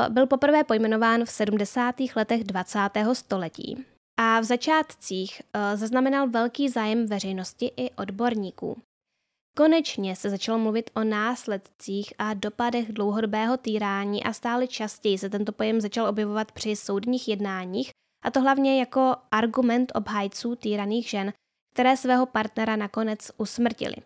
byl 0.09 0.27
poprvé 0.27 0.65
pojmenován 0.65 1.25
v 1.25 1.31
70. 1.31 1.95
letech 2.17 2.45
20. 2.45 2.79
století 3.13 3.85
a 4.21 4.41
v 4.41 4.45
začátcích 4.45 5.43
uh, 5.43 5.79
zaznamenal 5.79 6.29
velký 6.29 6.69
zájem 6.69 7.07
veřejnosti 7.07 7.73
i 7.77 7.91
odborníků. 7.91 8.83
Konečně 9.57 10.17
se 10.17 10.31
začalo 10.31 10.59
mluvit 10.59 10.91
o 10.95 11.05
následcích 11.05 12.13
a 12.19 12.35
dopadech 12.35 12.93
dlouhodobého 12.93 13.57
týrání 13.57 14.25
a 14.25 14.33
stále 14.33 14.67
častěji 14.67 15.19
se 15.19 15.31
tento 15.31 15.53
pojem 15.53 15.81
začal 15.81 16.07
objevovat 16.07 16.53
při 16.53 16.77
soudních 16.77 17.29
jednáních 17.29 17.91
a 18.25 18.31
to 18.31 18.41
hlavně 18.41 18.81
jako 18.81 19.15
argument 19.31 19.93
obhájců 19.95 20.57
týraných 20.57 21.09
žen, 21.11 21.33
které 21.75 21.97
svého 21.97 22.27
partnera 22.27 22.77
nakonec 22.77 23.31
usmrtili. 23.37 23.97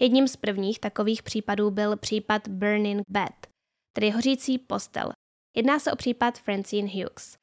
Jedním 0.00 0.28
z 0.28 0.36
prvních 0.36 0.80
takových 0.80 1.22
případů 1.22 1.70
byl 1.70 1.96
případ 1.96 2.48
Burning 2.48 3.02
Bed, 3.08 3.46
tedy 3.92 4.10
hořící 4.10 4.58
postel. 4.58 5.12
Jedná 5.56 5.78
se 5.78 5.92
o 5.92 5.96
případ 5.96 6.38
Francine 6.38 6.88
Hughes. 6.88 7.36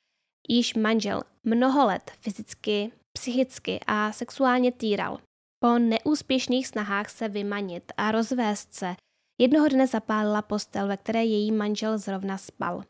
Již 0.50 0.74
manžel 0.74 1.22
mnoho 1.44 1.86
let 1.86 2.12
fyzicky, 2.20 2.92
psychicky 3.14 3.80
a 3.88 4.12
sexuálně 4.12 4.72
týral. 4.72 5.18
Po 5.64 5.80
neúspěšných 5.80 6.68
snahách 6.68 7.10
se 7.10 7.30
vymanit 7.30 7.92
a 7.98 8.12
rozvést 8.12 8.74
se, 8.74 8.96
jednoho 9.42 9.68
dne 9.68 9.88
zapálila 9.88 10.42
postel, 10.42 10.88
ve 10.88 10.98
které 10.98 11.26
její 11.26 11.52
manžel 11.52 11.98
zrovna 11.98 12.38
spal. 12.38 12.84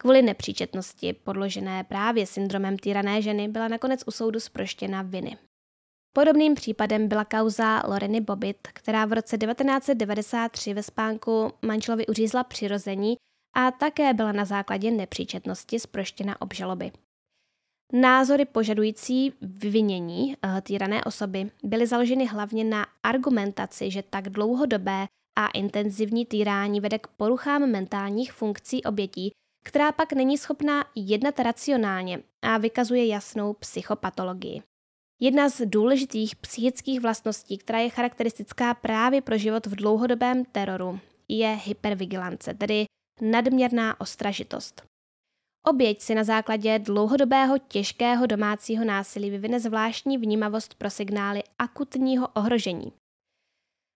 Kvůli 0.00 0.22
nepříčetnosti, 0.22 1.12
podložené 1.12 1.84
právě 1.84 2.26
syndromem 2.26 2.78
týrané 2.78 3.22
ženy, 3.22 3.48
byla 3.48 3.68
nakonec 3.68 4.02
u 4.06 4.10
soudu 4.10 4.40
zproštěna 4.40 5.02
viny. 5.02 5.38
Podobným 6.16 6.54
případem 6.54 7.08
byla 7.08 7.24
kauza 7.24 7.82
Loreny 7.86 8.20
Bobbitt, 8.20 8.68
která 8.72 9.04
v 9.04 9.12
roce 9.12 9.38
1993 9.38 10.74
ve 10.74 10.82
spánku 10.82 11.52
manželovi 11.62 12.06
uřízla 12.06 12.44
přirození 12.44 13.16
a 13.56 13.70
také 13.70 14.14
byla 14.14 14.32
na 14.32 14.44
základě 14.44 14.90
nepříčetnosti 14.90 15.80
zproštěna 15.80 16.40
obžaloby. 16.40 16.92
Názory 17.92 18.44
požadující 18.44 19.32
vyvinění 19.40 20.36
uh, 20.44 20.60
týrané 20.60 21.04
osoby 21.04 21.50
byly 21.62 21.86
založeny 21.86 22.26
hlavně 22.26 22.64
na 22.64 22.86
argumentaci, 23.02 23.90
že 23.90 24.02
tak 24.02 24.28
dlouhodobé 24.28 25.06
a 25.38 25.46
intenzivní 25.46 26.26
týrání 26.26 26.80
vede 26.80 26.98
k 26.98 27.06
poruchám 27.06 27.70
mentálních 27.70 28.32
funkcí 28.32 28.84
obětí, 28.84 29.32
která 29.64 29.92
pak 29.92 30.12
není 30.12 30.38
schopná 30.38 30.84
jednat 30.94 31.40
racionálně 31.40 32.22
a 32.42 32.58
vykazuje 32.58 33.06
jasnou 33.06 33.52
psychopatologii. 33.52 34.62
Jedna 35.24 35.48
z 35.48 35.66
důležitých 35.66 36.36
psychických 36.36 37.00
vlastností, 37.00 37.58
která 37.58 37.78
je 37.78 37.90
charakteristická 37.90 38.74
právě 38.74 39.20
pro 39.20 39.38
život 39.38 39.66
v 39.66 39.76
dlouhodobém 39.76 40.44
teroru, 40.44 41.00
je 41.28 41.58
hypervigilance, 41.64 42.54
tedy 42.54 42.84
nadměrná 43.20 44.00
ostražitost. 44.00 44.82
Oběť 45.66 46.00
si 46.00 46.14
na 46.14 46.24
základě 46.24 46.78
dlouhodobého 46.78 47.58
těžkého 47.58 48.26
domácího 48.26 48.84
násilí 48.84 49.30
vyvine 49.30 49.60
zvláštní 49.60 50.18
vnímavost 50.18 50.74
pro 50.74 50.90
signály 50.90 51.42
akutního 51.58 52.28
ohrožení. 52.28 52.92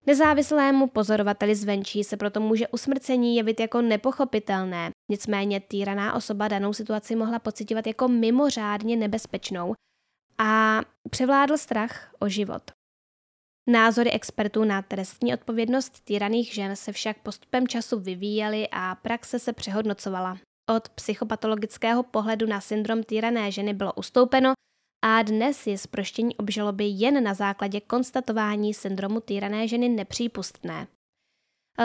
Nezávislému 0.06 0.86
pozorovateli 0.86 1.54
zvenčí 1.54 2.04
se 2.04 2.16
proto 2.16 2.40
může 2.40 2.68
usmrcení 2.68 3.36
jevit 3.36 3.60
jako 3.60 3.82
nepochopitelné, 3.82 4.90
nicméně 5.10 5.60
týraná 5.60 6.14
osoba 6.14 6.48
danou 6.48 6.72
situaci 6.72 7.16
mohla 7.16 7.38
pocitovat 7.38 7.86
jako 7.86 8.08
mimořádně 8.08 8.96
nebezpečnou 8.96 9.74
a 10.38 10.80
převládl 11.10 11.56
strach 11.56 12.14
o 12.18 12.28
život. 12.28 12.62
Názory 13.68 14.10
expertů 14.10 14.64
na 14.64 14.82
trestní 14.82 15.34
odpovědnost 15.34 16.00
týraných 16.04 16.54
žen 16.54 16.76
se 16.76 16.92
však 16.92 17.18
postupem 17.18 17.68
času 17.68 18.00
vyvíjely 18.00 18.68
a 18.72 18.94
praxe 18.94 19.38
se 19.38 19.52
přehodnocovala. 19.52 20.38
Od 20.70 20.88
psychopatologického 20.88 22.02
pohledu 22.02 22.46
na 22.46 22.60
syndrom 22.60 23.02
týrané 23.02 23.52
ženy 23.52 23.74
bylo 23.74 23.92
ustoupeno 23.92 24.52
a 25.04 25.22
dnes 25.22 25.66
je 25.66 25.78
zproštění 25.78 26.36
obžaloby 26.36 26.84
jen 26.84 27.24
na 27.24 27.34
základě 27.34 27.80
konstatování 27.80 28.74
syndromu 28.74 29.20
týrané 29.20 29.68
ženy 29.68 29.88
nepřípustné. 29.88 30.86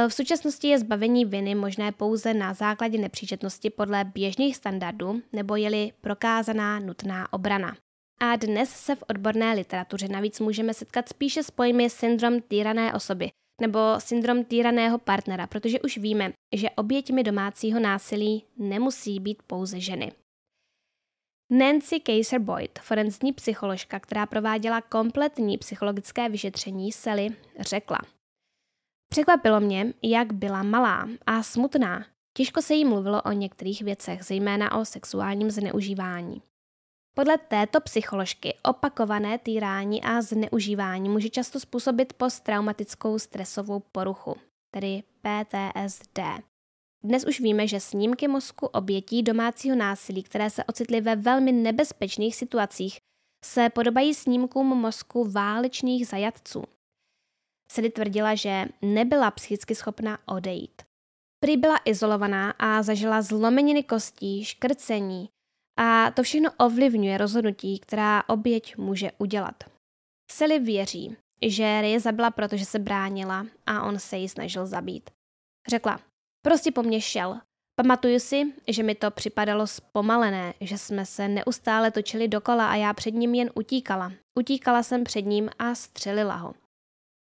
V 0.08 0.14
současnosti 0.14 0.68
je 0.68 0.80
zbavení 0.80 1.26
viny 1.26 1.56
možné 1.56 1.92
pouze 1.92 2.34
na 2.34 2.54
základě 2.54 2.98
nepříčetnosti 2.98 3.70
podle 3.70 4.04
běžných 4.04 4.56
standardů 4.56 5.22
nebo 5.34 5.56
je-li 5.56 5.92
prokázaná 6.02 6.80
nutná 6.80 7.34
obrana. 7.34 7.76
A 8.20 8.36
dnes 8.36 8.70
se 8.70 8.96
v 8.96 9.04
odborné 9.10 9.54
literatuře 9.54 10.08
navíc 10.08 10.40
můžeme 10.40 10.74
setkat 10.74 11.10
spíše 11.10 11.44
s 11.44 11.52
pojmy 11.52 11.90
syndrom 11.90 12.42
týrané 12.42 12.94
osoby 12.94 13.30
nebo 13.62 13.80
syndrom 14.00 14.44
týraného 14.44 14.98
partnera, 14.98 15.48
protože 15.48 15.82
už 15.82 15.98
víme, 15.98 16.34
že 16.56 16.70
oběťmi 16.70 17.24
domácího 17.24 17.80
násilí 17.80 18.46
nemusí 18.58 19.20
být 19.20 19.44
pouze 19.44 19.80
ženy. 19.80 20.12
Nancy 21.52 22.00
Kaiser 22.00 22.40
Boyd, 22.40 22.80
forenzní 22.80 23.34
psycholožka, 23.34 24.00
která 24.00 24.26
prováděla 24.26 24.82
kompletní 24.82 25.58
psychologické 25.58 26.30
vyšetření 26.30 26.92
Sally, 26.92 27.30
řekla 27.60 28.00
Překvapilo 29.10 29.60
mě, 29.60 29.94
jak 30.04 30.34
byla 30.34 30.64
malá 30.64 31.08
a 31.26 31.44
smutná. 31.44 32.06
Těžko 32.38 32.62
se 32.62 32.74
jí 32.74 32.86
mluvilo 32.86 33.22
o 33.22 33.32
některých 33.32 33.82
věcech, 33.82 34.24
zejména 34.24 34.80
o 34.80 34.86
sexuálním 34.86 35.52
zneužívání. 35.52 36.42
Podle 37.16 37.38
této 37.38 37.82
psycholožky 37.82 38.56
opakované 38.64 39.38
týrání 39.38 40.04
a 40.04 40.22
zneužívání 40.22 41.10
může 41.10 41.30
často 41.30 41.60
způsobit 41.60 42.14
posttraumatickou 42.14 43.20
stresovou 43.20 43.80
poruchu, 43.80 44.36
tedy 44.72 45.04
PTSD. 45.22 46.20
Dnes 47.04 47.26
už 47.26 47.40
víme, 47.40 47.68
že 47.68 47.80
snímky 47.80 48.28
mozku 48.28 48.68
obětí 48.68 49.24
domácího 49.24 49.76
násilí, 49.76 50.24
které 50.24 50.50
se 50.50 50.64
ocitly 50.64 51.02
ve 51.02 51.16
velmi 51.16 51.52
nebezpečných 51.52 52.36
situacích, 52.36 52.98
se 53.46 53.70
podobají 53.70 54.14
snímkům 54.14 54.68
mozku 54.68 55.32
válečných 55.32 56.08
zajatců. 56.08 56.64
Sedy 57.72 57.90
tvrdila, 57.90 58.36
že 58.36 58.66
nebyla 58.82 59.32
psychicky 59.32 59.76
schopna 59.76 60.20
odejít. 60.26 60.82
Prý 61.40 61.58
byla 61.58 61.78
izolovaná 61.86 62.52
a 62.52 62.84
zažila 62.84 63.22
zlomeniny 63.22 63.84
kostí, 63.84 64.46
škrcení 64.46 65.30
a 65.78 66.12
to 66.12 66.24
všechno 66.24 66.50
ovlivňuje 66.58 67.18
rozhodnutí, 67.18 67.80
která 67.80 68.24
oběť 68.28 68.78
může 68.78 69.12
udělat. 69.18 69.64
Sally 70.32 70.60
věří, 70.60 71.18
že 71.46 71.82
Ray 71.82 72.00
zabila, 72.00 72.32
protože 72.32 72.66
se 72.66 72.80
bránila 72.80 73.46
a 73.66 73.84
on 73.84 74.00
se 74.00 74.18
ji 74.18 74.30
snažil 74.30 74.66
zabít. 74.66 75.10
Řekla, 75.70 76.00
Prostě 76.46 76.72
po 76.72 76.84
mně 76.84 77.02
šel. 77.02 77.40
Pamatuju 77.76 78.20
si, 78.20 78.54
že 78.68 78.84
mi 78.84 78.96
to 78.96 79.12
připadalo 79.12 79.68
zpomalené, 79.68 80.54
že 80.62 80.78
jsme 80.78 81.06
se 81.06 81.28
neustále 81.28 81.92
točili 81.92 82.28
dokola 82.28 82.72
a 82.72 82.76
já 82.76 82.94
před 82.94 83.12
ním 83.12 83.36
jen 83.36 83.52
utíkala. 83.56 84.12
Utíkala 84.40 84.84
jsem 84.84 85.04
před 85.04 85.22
ním 85.22 85.50
a 85.60 85.76
střelila 85.76 86.36
ho. 86.36 86.54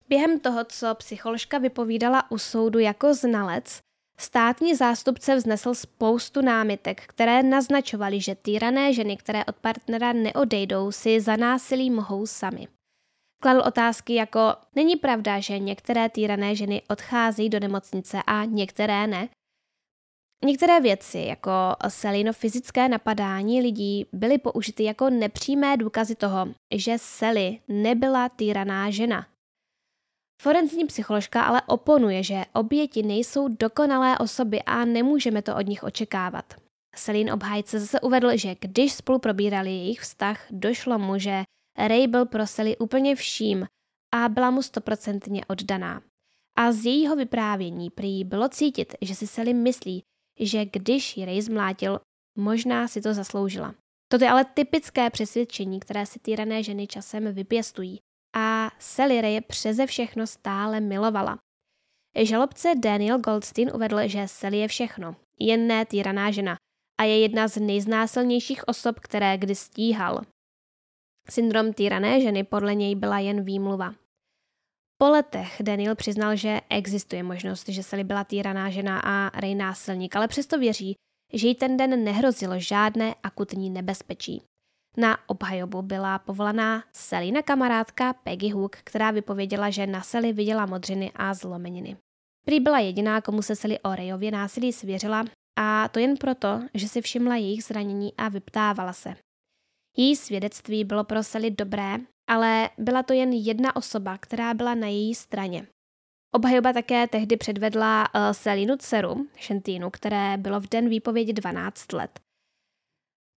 Během 0.08 0.40
toho, 0.40 0.64
co 0.64 0.94
psycholožka 0.94 1.58
vypovídala 1.58 2.30
u 2.30 2.38
soudu 2.38 2.78
jako 2.78 3.14
znalec, 3.14 3.80
státní 4.22 4.74
zástupce 4.74 5.36
vznesl 5.36 5.74
spoustu 5.74 6.40
námitek, 6.40 7.02
které 7.06 7.42
naznačovaly, 7.42 8.20
že 8.20 8.34
týrané 8.34 8.92
ženy, 8.92 9.16
které 9.16 9.44
od 9.44 9.56
partnera 9.56 10.12
neodejdou, 10.12 10.92
si 10.92 11.20
za 11.20 11.36
násilí 11.36 11.90
mohou 11.90 12.26
sami. 12.26 12.68
Kladl 13.42 13.62
otázky 13.66 14.14
jako, 14.14 14.54
není 14.74 14.96
pravda, 14.96 15.40
že 15.40 15.58
některé 15.58 16.08
týrané 16.08 16.56
ženy 16.56 16.82
odcházejí 16.88 17.48
do 17.48 17.60
nemocnice 17.60 18.18
a 18.26 18.44
některé 18.44 19.06
ne? 19.06 19.28
Některé 20.44 20.80
věci, 20.80 21.18
jako 21.18 21.50
Selino 21.88 22.32
fyzické 22.32 22.88
napadání 22.88 23.60
lidí, 23.60 24.06
byly 24.12 24.38
použity 24.38 24.84
jako 24.84 25.10
nepřímé 25.10 25.76
důkazy 25.76 26.14
toho, 26.14 26.48
že 26.74 26.94
Sally 26.98 27.58
nebyla 27.68 28.28
týraná 28.28 28.90
žena. 28.90 29.26
Forenzní 30.42 30.86
psycholožka 30.86 31.42
ale 31.42 31.62
oponuje, 31.66 32.22
že 32.22 32.44
oběti 32.52 33.02
nejsou 33.02 33.48
dokonalé 33.48 34.18
osoby 34.18 34.62
a 34.62 34.84
nemůžeme 34.84 35.42
to 35.42 35.56
od 35.56 35.66
nich 35.66 35.82
očekávat. 35.82 36.54
Selin 36.96 37.32
obhájce 37.32 37.80
zase 37.80 38.00
uvedl, 38.00 38.36
že 38.36 38.54
když 38.60 38.92
spolu 38.92 39.18
probírali 39.18 39.70
jejich 39.70 40.00
vztah, 40.00 40.46
došlo 40.50 40.98
mu, 40.98 41.18
že 41.18 41.42
Ray 41.78 42.06
byl 42.06 42.26
pro 42.26 42.46
Sally 42.46 42.76
úplně 42.76 43.16
vším 43.16 43.66
a 44.14 44.28
byla 44.28 44.50
mu 44.50 44.62
stoprocentně 44.62 45.44
oddaná. 45.46 46.02
A 46.58 46.72
z 46.72 46.84
jejího 46.84 47.16
vyprávění 47.16 47.90
prý 47.90 48.24
bylo 48.24 48.48
cítit, 48.48 48.94
že 49.00 49.14
si 49.14 49.26
Sally 49.26 49.54
myslí, 49.54 50.02
že 50.40 50.64
když 50.64 51.16
ji 51.16 51.24
Ray 51.24 51.42
zmlátil, 51.42 52.00
možná 52.38 52.88
si 52.88 53.02
to 53.02 53.14
zasloužila. 53.14 53.74
Toto 54.08 54.24
je 54.24 54.30
ale 54.30 54.44
typické 54.44 55.10
přesvědčení, 55.10 55.80
které 55.80 56.06
si 56.06 56.18
týrané 56.18 56.62
ženy 56.62 56.86
časem 56.86 57.34
vypěstují. 57.34 58.00
A 58.36 58.70
Sally 58.78 59.20
Ray 59.20 59.40
přeze 59.40 59.86
všechno 59.86 60.26
stále 60.26 60.80
milovala. 60.80 61.38
Žalobce 62.22 62.72
Daniel 62.74 63.18
Goldstein 63.18 63.70
uvedl, 63.74 64.08
že 64.08 64.28
Sally 64.28 64.56
je 64.56 64.68
všechno, 64.68 65.16
jen 65.38 65.66
ne 65.66 65.86
týraná 65.86 66.30
žena 66.30 66.56
a 67.00 67.04
je 67.04 67.20
jedna 67.20 67.48
z 67.48 67.60
nejznásilnějších 67.60 68.68
osob, 68.68 69.00
které 69.00 69.38
kdy 69.38 69.54
stíhal. 69.54 70.22
Syndrom 71.30 71.72
týrané 71.72 72.20
ženy 72.20 72.44
podle 72.44 72.74
něj 72.74 72.94
byla 72.94 73.18
jen 73.18 73.44
výmluva. 73.44 73.94
Po 74.98 75.08
letech 75.08 75.56
Daniel 75.60 75.94
přiznal, 75.94 76.36
že 76.36 76.60
existuje 76.70 77.22
možnost, 77.22 77.68
že 77.68 77.82
se 77.82 78.04
byla 78.04 78.24
týraná 78.24 78.70
žena 78.70 79.00
a 79.04 79.40
Ray 79.40 79.54
násilník, 79.54 80.16
ale 80.16 80.28
přesto 80.28 80.58
věří, 80.58 80.94
že 81.32 81.48
jí 81.48 81.54
ten 81.54 81.76
den 81.76 82.04
nehrozilo 82.04 82.58
žádné 82.58 83.14
akutní 83.22 83.70
nebezpečí. 83.70 84.42
Na 84.96 85.18
obhajobu 85.26 85.82
byla 85.82 86.18
povolaná 86.18 86.84
Selina 86.92 87.42
kamarádka 87.42 88.12
Peggy 88.12 88.48
Hook, 88.50 88.76
která 88.76 89.10
vypověděla, 89.10 89.70
že 89.70 89.86
na 89.86 90.00
Sally 90.00 90.32
viděla 90.32 90.66
modřiny 90.66 91.12
a 91.16 91.34
zlomeniny. 91.34 91.96
Prý 92.44 92.60
byla 92.60 92.78
jediná, 92.78 93.20
komu 93.20 93.42
se 93.42 93.56
Sally 93.56 93.78
o 93.80 93.94
Rayově 93.94 94.30
násilí 94.30 94.72
svěřila 94.72 95.24
a 95.58 95.88
to 95.88 95.98
jen 95.98 96.16
proto, 96.16 96.60
že 96.74 96.88
si 96.88 97.00
všimla 97.00 97.36
jejich 97.36 97.64
zranění 97.64 98.12
a 98.16 98.28
vyptávala 98.28 98.92
se. 98.92 99.14
Její 99.96 100.16
svědectví 100.16 100.84
bylo 100.84 101.04
pro 101.04 101.22
Sally 101.22 101.50
dobré, 101.50 101.98
ale 102.30 102.70
byla 102.78 103.02
to 103.02 103.12
jen 103.12 103.32
jedna 103.32 103.76
osoba, 103.76 104.18
která 104.18 104.54
byla 104.54 104.74
na 104.74 104.86
její 104.86 105.14
straně. 105.14 105.66
Obhajoba 106.34 106.72
také 106.72 107.08
tehdy 107.08 107.36
předvedla 107.36 108.14
uh, 108.14 108.20
Selinu 108.32 108.76
dceru, 108.76 109.26
Šentínu, 109.36 109.90
které 109.90 110.36
bylo 110.36 110.60
v 110.60 110.68
den 110.68 110.88
výpovědi 110.88 111.32
12 111.32 111.92
let. 111.92 112.20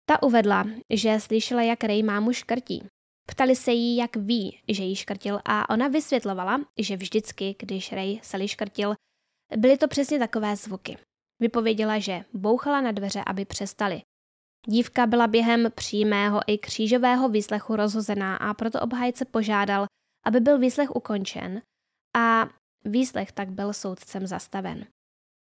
Ta 0.05 0.23
uvedla, 0.23 0.65
že 0.89 1.19
slyšela, 1.19 1.61
jak 1.61 1.83
Ray 1.83 2.03
mámu 2.03 2.33
škrtí. 2.33 2.87
Ptali 3.27 3.55
se 3.55 3.71
jí, 3.71 3.97
jak 3.97 4.15
ví, 4.15 4.59
že 4.69 4.83
jí 4.83 4.95
škrtil 4.95 5.39
a 5.45 5.69
ona 5.69 5.87
vysvětlovala, 5.87 6.61
že 6.79 6.97
vždycky, 6.97 7.55
když 7.59 7.91
Ray 7.91 8.19
Sally 8.23 8.47
škrtil, 8.47 8.95
byly 9.57 9.77
to 9.77 9.87
přesně 9.87 10.19
takové 10.19 10.55
zvuky. 10.55 10.97
Vypověděla, 11.39 11.99
že 11.99 12.25
bouchala 12.33 12.81
na 12.81 12.91
dveře, 12.91 13.23
aby 13.25 13.45
přestali. 13.45 14.01
Dívka 14.67 15.05
byla 15.07 15.27
během 15.27 15.71
přímého 15.75 16.41
i 16.47 16.57
křížového 16.57 17.29
výslechu 17.29 17.75
rozhozená 17.75 18.37
a 18.37 18.53
proto 18.53 18.81
obhájce 18.81 19.25
požádal, 19.25 19.85
aby 20.25 20.39
byl 20.39 20.59
výslech 20.59 20.95
ukončen 20.95 21.61
a 22.17 22.49
výslech 22.85 23.31
tak 23.31 23.49
byl 23.49 23.73
soudcem 23.73 24.27
zastaven. 24.27 24.85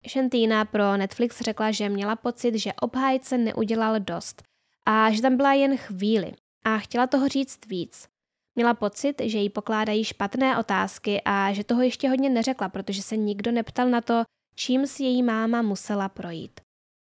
Shantina 0.09 0.65
pro 0.65 0.97
Netflix 0.97 1.41
řekla, 1.41 1.71
že 1.71 1.89
měla 1.89 2.15
pocit, 2.15 2.55
že 2.55 2.73
obhájce 2.73 3.37
neudělal 3.37 3.99
dost 3.99 4.43
a 4.85 5.11
že 5.11 5.21
tam 5.21 5.37
byla 5.37 5.53
jen 5.53 5.77
chvíli 5.77 6.33
a 6.65 6.77
chtěla 6.77 7.07
toho 7.07 7.27
říct 7.27 7.65
víc. 7.67 8.07
Měla 8.55 8.73
pocit, 8.73 9.21
že 9.23 9.37
jí 9.37 9.49
pokládají 9.49 10.03
špatné 10.03 10.57
otázky 10.57 11.21
a 11.25 11.53
že 11.53 11.63
toho 11.63 11.81
ještě 11.81 12.09
hodně 12.09 12.29
neřekla, 12.29 12.69
protože 12.69 13.01
se 13.01 13.17
nikdo 13.17 13.51
neptal 13.51 13.89
na 13.89 14.01
to, 14.01 14.23
čím 14.55 14.87
si 14.87 15.03
její 15.03 15.23
máma 15.23 15.61
musela 15.61 16.09
projít. 16.09 16.59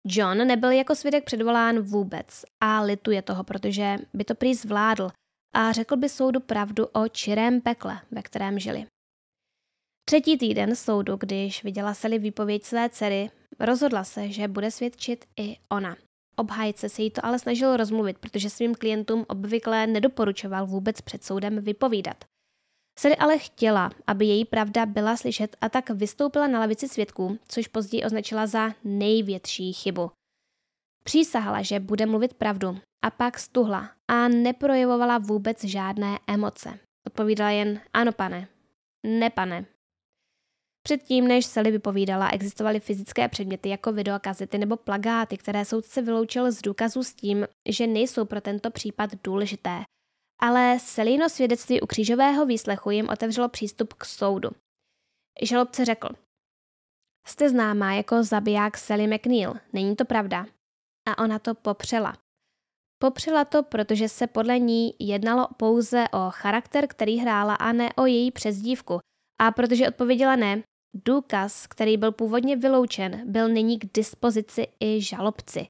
John 0.07 0.37
nebyl 0.37 0.71
jako 0.71 0.95
svědek 0.95 1.23
předvolán 1.23 1.79
vůbec 1.79 2.45
a 2.61 2.81
lituje 2.81 3.21
toho, 3.21 3.43
protože 3.43 3.97
by 4.13 4.23
to 4.23 4.35
prý 4.35 4.55
zvládl 4.55 5.09
a 5.55 5.71
řekl 5.71 5.97
by 5.97 6.09
soudu 6.09 6.39
pravdu 6.39 6.85
o 6.85 7.07
čirém 7.07 7.61
pekle, 7.61 8.01
ve 8.11 8.21
kterém 8.21 8.59
žili. 8.59 8.85
Třetí 10.05 10.37
týden 10.37 10.75
soudu, 10.75 11.15
když 11.15 11.63
viděla 11.63 11.93
Sally 11.93 12.19
výpověď 12.19 12.63
své 12.63 12.89
dcery, 12.89 13.29
rozhodla 13.59 14.03
se, 14.03 14.31
že 14.31 14.47
bude 14.47 14.71
svědčit 14.71 15.25
i 15.39 15.57
ona. 15.69 15.95
Obhájce 16.35 16.89
se 16.89 17.01
jí 17.01 17.11
to 17.11 17.25
ale 17.25 17.39
snažil 17.39 17.77
rozmluvit, 17.77 18.17
protože 18.17 18.49
svým 18.49 18.75
klientům 18.75 19.25
obvykle 19.27 19.87
nedoporučoval 19.87 20.67
vůbec 20.67 21.01
před 21.01 21.23
soudem 21.23 21.61
vypovídat. 21.61 22.23
Sally 22.99 23.15
ale 23.15 23.37
chtěla, 23.37 23.91
aby 24.07 24.25
její 24.25 24.45
pravda 24.45 24.85
byla 24.85 25.17
slyšet 25.17 25.55
a 25.61 25.69
tak 25.69 25.89
vystoupila 25.89 26.47
na 26.47 26.59
lavici 26.59 26.87
svědků, 26.87 27.39
což 27.47 27.67
později 27.67 28.03
označila 28.03 28.47
za 28.47 28.71
největší 28.83 29.73
chybu. 29.73 30.11
Přísahala, 31.03 31.61
že 31.61 31.79
bude 31.79 32.05
mluvit 32.05 32.33
pravdu 32.33 32.77
a 33.03 33.11
pak 33.11 33.39
stuhla 33.39 33.91
a 34.07 34.27
neprojevovala 34.27 35.17
vůbec 35.17 35.63
žádné 35.63 36.19
emoce. 36.27 36.79
Odpovídala 37.07 37.49
jen 37.49 37.81
ano 37.93 38.11
pane, 38.11 38.47
ne 39.03 39.29
pane. 39.29 39.65
Předtím, 40.83 41.27
než 41.27 41.45
Sally 41.45 41.71
vypovídala, 41.71 42.29
existovaly 42.29 42.79
fyzické 42.79 43.29
předměty 43.29 43.69
jako 43.69 43.91
videokazety 43.91 44.57
nebo 44.57 44.77
plagáty, 44.77 45.37
které 45.37 45.65
soudce 45.65 46.01
vyloučil 46.01 46.51
z 46.51 46.61
důkazů 46.61 47.03
s 47.03 47.13
tím, 47.13 47.47
že 47.69 47.87
nejsou 47.87 48.25
pro 48.25 48.41
tento 48.41 48.71
případ 48.71 49.09
důležité. 49.23 49.83
Ale 50.41 50.79
Selino 50.79 51.29
svědectví 51.29 51.81
u 51.81 51.87
křížového 51.87 52.45
výslechu 52.45 52.91
jim 52.91 53.09
otevřelo 53.09 53.49
přístup 53.49 53.93
k 53.93 54.05
soudu. 54.05 54.49
Žalobce 55.41 55.85
řekl, 55.85 56.09
Jste 57.27 57.49
známá 57.49 57.93
jako 57.93 58.23
zabiják 58.23 58.77
Sally 58.77 59.07
McNeil, 59.07 59.53
není 59.73 59.95
to 59.95 60.05
pravda? 60.05 60.45
A 61.09 61.23
ona 61.23 61.39
to 61.39 61.55
popřela. 61.55 62.13
Popřela 63.01 63.45
to, 63.45 63.63
protože 63.63 64.09
se 64.09 64.27
podle 64.27 64.59
ní 64.59 64.93
jednalo 64.99 65.47
pouze 65.57 66.05
o 66.13 66.29
charakter, 66.29 66.87
který 66.87 67.17
hrála 67.17 67.55
a 67.55 67.71
ne 67.71 67.93
o 67.93 68.05
její 68.05 68.31
přezdívku. 68.31 68.99
A 69.41 69.51
protože 69.51 69.87
odpověděla 69.87 70.35
ne, 70.35 70.63
důkaz, 70.93 71.67
který 71.67 71.97
byl 71.97 72.11
původně 72.11 72.55
vyloučen, 72.55 73.31
byl 73.31 73.49
nyní 73.49 73.79
k 73.79 73.93
dispozici 73.93 74.67
i 74.79 75.01
žalobci. 75.01 75.67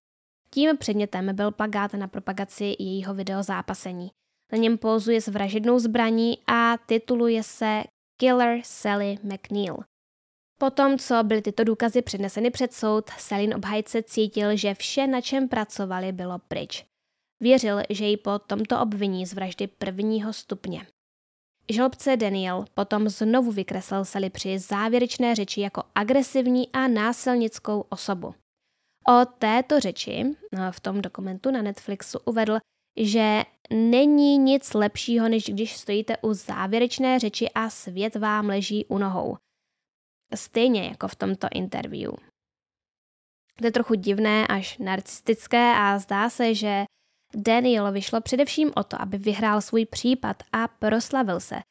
Tím 0.49 0.77
předmětem 0.77 1.35
byl 1.35 1.51
plagát 1.51 1.93
na 1.93 2.07
propagaci 2.07 2.75
jejího 2.79 3.13
videozápasení. 3.13 4.11
Na 4.51 4.57
něm 4.57 4.77
pózuje 4.77 5.21
s 5.21 5.27
vražednou 5.27 5.79
zbraní 5.79 6.37
a 6.47 6.77
tituluje 6.77 7.43
se 7.43 7.83
Killer 8.17 8.59
Sally 8.63 9.17
McNeil. 9.23 9.77
Potom, 10.59 10.97
co 10.97 11.23
byly 11.23 11.41
tyto 11.41 11.63
důkazy 11.63 12.01
předneseny 12.01 12.51
před 12.51 12.73
soud, 12.73 13.09
Selin 13.09 13.55
obhajce 13.55 14.03
cítil, 14.03 14.57
že 14.57 14.73
vše, 14.73 15.07
na 15.07 15.21
čem 15.21 15.47
pracovali, 15.47 16.11
bylo 16.11 16.39
pryč. 16.39 16.85
Věřil, 17.39 17.81
že 17.89 18.05
ji 18.05 18.17
po 18.17 18.39
tomto 18.39 18.79
obviní 18.79 19.25
z 19.25 19.33
vraždy 19.33 19.67
prvního 19.67 20.33
stupně. 20.33 20.87
Žalobce 21.73 22.17
Daniel 22.17 22.65
potom 22.73 23.09
znovu 23.09 23.51
vykreslil 23.51 24.05
Sally 24.05 24.29
při 24.29 24.59
závěrečné 24.59 25.35
řeči 25.35 25.61
jako 25.61 25.83
agresivní 25.95 26.69
a 26.73 26.87
násilnickou 26.87 27.85
osobu. 27.89 28.35
O 29.09 29.25
této 29.25 29.79
řeči 29.79 30.23
no, 30.51 30.71
v 30.71 30.79
tom 30.79 31.01
dokumentu 31.01 31.51
na 31.51 31.61
Netflixu 31.61 32.19
uvedl, 32.25 32.57
že 32.99 33.41
není 33.73 34.37
nic 34.37 34.73
lepšího, 34.73 35.29
než 35.29 35.43
když 35.43 35.77
stojíte 35.77 36.17
u 36.17 36.33
závěrečné 36.33 37.19
řeči 37.19 37.49
a 37.55 37.69
svět 37.69 38.15
vám 38.15 38.45
leží 38.45 38.85
u 38.85 38.97
nohou. 38.97 39.37
Stejně 40.35 40.87
jako 40.87 41.07
v 41.07 41.15
tomto 41.15 41.47
interview. 41.53 42.11
To 43.57 43.65
je 43.65 43.71
trochu 43.71 43.93
divné 43.93 44.47
až 44.47 44.77
narcistické 44.77 45.73
a 45.75 45.99
zdá 45.99 46.29
se, 46.29 46.55
že 46.55 46.85
Daniel 47.35 47.91
vyšlo 47.91 48.21
především 48.21 48.71
o 48.75 48.83
to, 48.83 49.01
aby 49.01 49.17
vyhrál 49.17 49.61
svůj 49.61 49.85
případ 49.85 50.43
a 50.51 50.67
proslavil 50.67 51.39
se. 51.39 51.55
E, 51.55 51.61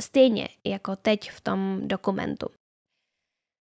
stejně 0.00 0.48
jako 0.64 0.96
teď 0.96 1.30
v 1.30 1.40
tom 1.40 1.88
dokumentu. 1.88 2.46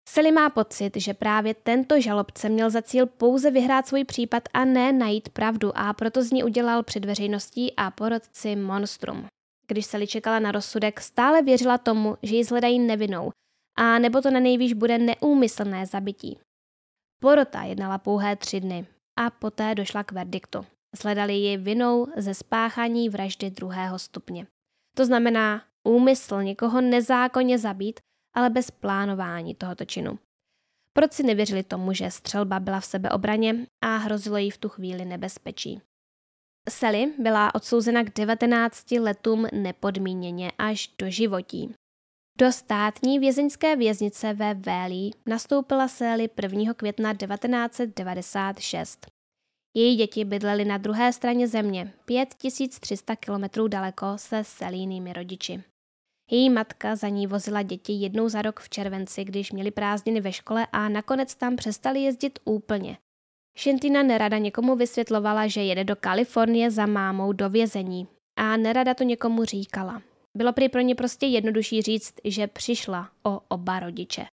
Sally 0.10 0.32
má 0.32 0.50
pocit, 0.50 0.92
že 0.98 1.14
právě 1.14 1.54
tento 1.54 2.02
žalobce 2.02 2.50
měl 2.50 2.70
za 2.70 2.82
cíl 2.82 3.06
pouze 3.06 3.52
vyhrát 3.52 3.88
svůj 3.88 4.04
případ 4.04 4.44
a 4.54 4.66
ne 4.66 4.94
najít 4.94 5.30
pravdu 5.30 5.78
a 5.78 5.94
proto 5.94 6.24
z 6.24 6.32
ní 6.32 6.44
udělal 6.44 6.84
před 6.84 7.06
veřejností 7.06 7.74
a 7.76 7.92
porodci 7.92 8.56
monstrum. 8.56 9.26
Když 9.68 9.86
Sally 9.86 10.08
čekala 10.08 10.40
na 10.40 10.52
rozsudek, 10.52 11.02
stále 11.02 11.42
věřila 11.42 11.78
tomu, 11.78 12.18
že 12.24 12.36
ji 12.36 12.44
zhledají 12.44 12.80
nevinou, 12.80 13.32
a 13.78 14.00
nebo 14.00 14.22
to 14.22 14.32
na 14.32 14.40
nejvýš 14.40 14.74
bude 14.74 14.98
neúmyslné 14.98 15.86
zabití. 15.86 16.40
Porota 17.20 17.64
jednala 17.64 17.98
pouhé 17.98 18.36
tři 18.36 18.60
dny 18.60 18.88
a 19.20 19.30
poté 19.30 19.76
došla 19.76 20.04
k 20.04 20.12
verdiktu. 20.12 20.66
Sledali 20.96 21.34
ji 21.34 21.58
vinou 21.58 22.08
ze 22.18 22.34
spáchání 22.34 23.10
vraždy 23.10 23.50
druhého 23.50 24.00
stupně. 24.00 24.48
To 24.98 25.06
znamená 25.06 25.64
úmysl 25.84 26.44
někoho 26.44 26.82
nezákonně 26.82 27.60
zabít, 27.60 28.00
ale 28.36 28.50
bez 28.50 28.72
plánování 28.72 29.56
tohoto 29.56 29.86
činu. 29.86 30.20
Proč 30.94 31.14
si 31.14 31.24
nevěřili 31.24 31.64
tomu, 31.64 31.94
že 31.94 32.12
střelba 32.12 32.60
byla 32.60 32.80
v 32.80 32.86
sebeobraně 32.86 33.56
a 33.82 33.98
hrozilo 33.98 34.38
jí 34.38 34.52
v 34.52 34.58
tu 34.58 34.70
chvíli 34.70 35.06
nebezpečí? 35.06 35.82
Sally 36.70 37.14
byla 37.20 37.56
odsouzena 37.56 38.04
k 38.04 38.14
19 38.14 38.92
letům 38.92 39.48
nepodmíněně 39.54 40.52
až 40.58 40.88
do 40.98 41.10
životí. 41.10 41.74
Do 42.38 42.52
státní 42.52 43.20
vězeňské 43.20 43.76
věznice 43.76 44.34
ve 44.34 44.54
Vélí 44.54 45.14
nastoupila 45.26 45.88
Sally 45.88 46.30
1. 46.42 46.74
května 46.74 47.14
1996. 47.14 49.08
Její 49.78 49.96
děti 49.96 50.26
bydlely 50.26 50.66
na 50.66 50.78
druhé 50.78 51.14
straně 51.14 51.48
země, 51.48 51.94
5300 52.06 53.16
kilometrů 53.16 53.68
daleko 53.68 54.06
se 54.16 54.44
Selínými 54.44 55.14
rodiči. 55.14 55.64
Její 56.32 56.50
matka 56.50 56.96
za 56.96 57.10
ní 57.10 57.28
vozila 57.28 57.62
děti 57.62 57.94
jednou 57.94 58.30
za 58.30 58.42
rok 58.42 58.60
v 58.60 58.70
červenci, 58.70 59.24
když 59.24 59.52
měli 59.52 59.72
prázdniny 59.72 60.22
ve 60.22 60.32
škole 60.32 60.68
a 60.72 60.90
nakonec 60.90 61.36
tam 61.36 61.56
přestali 61.56 62.00
jezdit 62.00 62.40
úplně. 62.46 62.98
Shantina 63.60 64.04
nerada 64.04 64.38
někomu 64.38 64.76
vysvětlovala, 64.76 65.48
že 65.48 65.64
jede 65.64 65.84
do 65.84 65.96
Kalifornie 65.96 66.72
za 66.72 66.86
mámou 66.86 67.34
do 67.34 67.50
vězení 67.50 68.08
a 68.36 68.58
nerada 68.58 68.94
to 68.94 69.04
někomu 69.04 69.46
říkala. 69.46 70.02
Bylo 70.38 70.54
prý 70.54 70.70
pro 70.70 70.82
ně 70.82 70.96
prostě 70.96 71.26
jednodušší 71.26 71.82
říct, 71.82 72.14
že 72.24 72.48
přišla 72.48 73.10
o 73.24 73.40
oba 73.48 73.80
rodiče. 73.80 74.26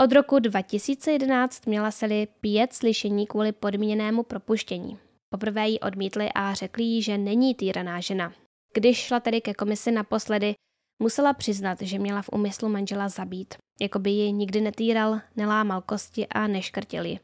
Od 0.00 0.12
roku 0.12 0.38
2011 0.38 1.66
měla 1.66 1.90
Sally 1.90 2.28
pět 2.40 2.72
slyšení 2.72 3.26
kvůli 3.26 3.52
podmíněnému 3.52 4.22
propuštění. 4.22 4.98
Poprvé 5.28 5.68
ji 5.68 5.80
odmítli 5.80 6.28
a 6.34 6.54
řekli 6.54 6.84
jí, 6.84 7.02
že 7.02 7.18
není 7.18 7.54
týraná 7.54 8.00
žena. 8.00 8.32
Když 8.74 8.98
šla 8.98 9.20
tedy 9.20 9.40
ke 9.40 9.54
komisi 9.54 9.92
naposledy, 9.92 10.54
musela 11.02 11.32
přiznat, 11.32 11.82
že 11.82 11.98
měla 11.98 12.22
v 12.22 12.28
úmyslu 12.32 12.68
manžela 12.68 13.08
zabít, 13.08 13.54
jako 13.80 13.98
by 13.98 14.10
ji 14.10 14.32
nikdy 14.32 14.60
netýral, 14.60 15.20
nelámal 15.36 15.82
kosti 15.82 16.26
a 16.26 16.46
neškrtil 16.46 17.04
ji. 17.04 17.20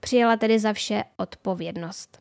Přijela 0.00 0.36
tedy 0.36 0.58
za 0.58 0.72
vše 0.72 1.04
odpovědnost. 1.16 2.20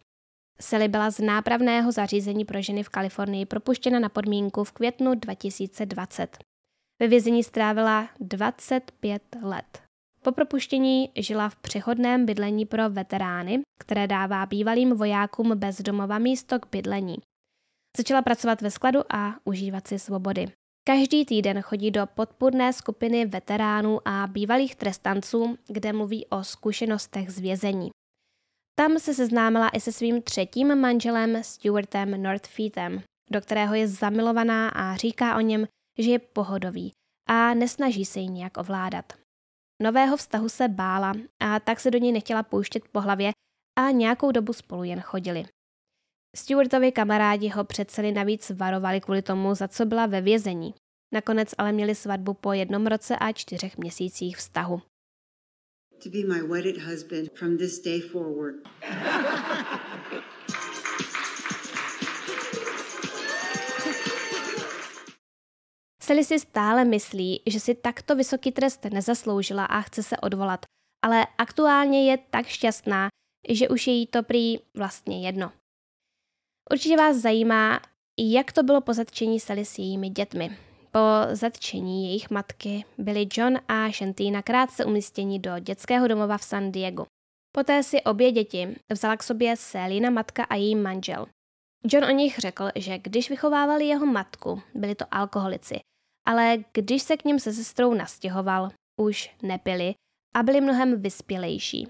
Sally 0.60 0.88
byla 0.88 1.10
z 1.10 1.20
nápravného 1.20 1.92
zařízení 1.92 2.46
pro 2.46 2.62
ženy 2.62 2.84
v 2.84 2.90
Kalifornii 2.90 3.46
propuštěna 3.46 4.00
na 4.00 4.10
podmínku 4.10 4.64
v 4.64 4.72
květnu 4.72 5.16
2020. 5.16 6.38
Ve 7.00 7.08
vězení 7.08 7.44
strávila 7.44 8.10
25 8.20 9.24
let. 9.42 9.82
Po 10.22 10.32
propuštění 10.32 11.12
žila 11.16 11.50
v 11.50 11.56
přechodném 11.56 12.26
bydlení 12.26 12.66
pro 12.66 12.90
veterány, 12.90 13.62
které 13.80 14.08
dává 14.08 14.46
bývalým 14.46 14.98
vojákům 14.98 15.60
bez 15.60 15.82
domova 15.82 16.20
místo 16.20 16.60
k 16.60 16.70
bydlení. 16.72 17.16
Začala 17.98 18.22
pracovat 18.22 18.62
ve 18.62 18.72
skladu 18.72 19.00
a 19.10 19.36
užívat 19.44 19.88
si 19.88 20.00
svobody. 20.00 20.48
Každý 20.88 21.26
týden 21.26 21.62
chodí 21.62 21.92
do 21.92 22.08
podpůrné 22.08 22.74
skupiny 22.74 23.26
veteránů 23.26 24.08
a 24.08 24.28
bývalých 24.28 24.76
trestanců, 24.76 25.58
kde 25.68 25.94
mluví 25.94 26.26
o 26.26 26.44
zkušenostech 26.44 27.30
z 27.30 27.40
vězení. 27.40 27.90
Tam 28.80 29.00
se 29.00 29.14
seznámila 29.14 29.70
i 29.70 29.80
se 29.80 29.92
svým 29.92 30.22
třetím 30.22 30.76
manželem 30.76 31.44
Stuartem 31.44 32.24
Northfeetem, 32.24 33.02
do 33.32 33.42
kterého 33.42 33.76
je 33.76 33.88
zamilovaná 33.88 34.70
a 34.70 34.96
říká 34.96 35.38
o 35.38 35.40
něm, 35.40 35.68
že 36.00 36.12
je 36.12 36.20
pohodový 36.20 36.92
a 37.30 37.54
nesnaží 37.54 38.06
se 38.06 38.20
ji 38.20 38.28
nějak 38.28 38.58
ovládat. 38.58 39.14
Nového 39.82 40.18
vztahu 40.18 40.50
se 40.50 40.68
bála 40.68 41.14
a 41.40 41.60
tak 41.60 41.80
se 41.80 41.92
do 41.92 41.98
něj 41.98 42.12
nechtěla 42.12 42.44
pouštět 42.44 42.84
po 42.92 43.02
hlavě 43.02 43.32
a 43.80 43.92
nějakou 43.92 44.32
dobu 44.32 44.54
spolu 44.54 44.84
jen 44.84 45.02
chodili. 45.02 45.46
Stuartovi 46.36 46.92
kamarádi 46.92 47.50
ho 47.50 47.64
přece 47.64 48.12
navíc 48.12 48.50
varovali 48.50 49.02
kvůli 49.02 49.22
tomu, 49.22 49.56
za 49.56 49.68
co 49.68 49.86
byla 49.86 50.06
ve 50.06 50.22
vězení. 50.22 50.74
Nakonec 51.14 51.56
ale 51.58 51.72
měli 51.72 51.96
svatbu 51.96 52.34
po 52.34 52.54
jednom 52.54 52.88
roce 52.88 53.16
a 53.16 53.32
čtyřech 53.32 53.78
měsících 53.78 54.38
vztahu. 54.38 54.82
To 56.04 56.10
be 56.10 56.24
my 56.24 56.48
wedded 56.48 56.78
husband 56.78 57.32
from 57.34 57.58
this 57.58 57.84
day 57.84 58.02
forward. 58.02 58.56
Sally 66.06 66.24
si 66.24 66.40
stále 66.40 66.86
myslí, 66.86 67.42
že 67.46 67.60
si 67.60 67.76
takto 67.76 68.16
vysoký 68.16 68.52
trest 68.52 68.86
nezasloužila 68.86 69.66
a 69.66 69.82
chce 69.82 70.04
se 70.04 70.18
odvolat, 70.18 70.66
ale 71.06 71.28
aktuálně 71.38 72.12
je 72.12 72.18
tak 72.30 72.46
šťastná, 72.46 73.08
že 73.50 73.70
už 73.70 73.88
je 73.88 73.94
jí 73.94 74.08
to 74.08 74.24
prý 74.24 74.60
vlastně 74.78 75.26
jedno. 75.26 75.52
Určitě 76.72 76.98
vás 76.98 77.18
zajímá, 77.18 77.82
jak 78.20 78.52
to 78.52 78.64
bylo 78.64 78.82
po 78.82 78.94
zatčení 78.94 79.40
Sally 79.40 79.66
s 79.66 79.80
jejími 79.80 80.10
dětmi. 80.10 80.58
Po 80.92 81.00
zatčení 81.32 82.06
jejich 82.06 82.30
matky 82.30 82.86
byli 82.98 83.28
John 83.34 83.60
a 83.68 83.92
Shantina 83.92 84.42
krátce 84.42 84.86
umístěni 84.86 85.40
do 85.40 85.60
dětského 85.60 86.08
domova 86.08 86.38
v 86.38 86.44
San 86.44 86.72
Diego. 86.72 87.06
Poté 87.52 87.84
si 87.84 88.02
obě 88.02 88.32
děti 88.32 88.76
vzala 88.92 89.18
k 89.18 89.24
sobě 89.24 89.58
Selina 89.58 90.10
matka 90.10 90.44
a 90.44 90.56
její 90.56 90.76
manžel. 90.76 91.26
John 91.86 92.06
o 92.06 92.12
nich 92.12 92.40
řekl, 92.40 92.70
že 92.76 92.98
když 92.98 93.30
vychovávali 93.30 93.86
jeho 93.86 94.06
matku, 94.06 94.62
byli 94.74 94.96
to 94.96 95.06
alkoholici 95.12 95.80
ale 96.26 96.58
když 96.74 97.02
se 97.02 97.18
k 97.18 97.26
ním 97.26 97.40
se 97.40 97.54
sestrou 97.54 97.94
nastěhoval, 97.94 98.70
už 99.02 99.36
nepili 99.42 99.96
a 100.36 100.44
byli 100.44 100.62
mnohem 100.62 101.02
vyspělejší. 101.02 101.88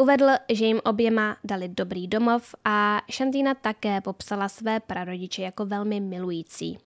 Uvedl, 0.00 0.26
že 0.52 0.66
jim 0.66 0.80
oběma 0.84 1.36
dali 1.44 1.68
dobrý 1.68 2.06
domov 2.08 2.54
a 2.64 3.00
Shantina 3.12 3.54
také 3.54 4.00
popsala 4.00 4.48
své 4.48 4.80
prarodiče 4.80 5.42
jako 5.42 5.66
velmi 5.66 6.00
milující. 6.00 6.78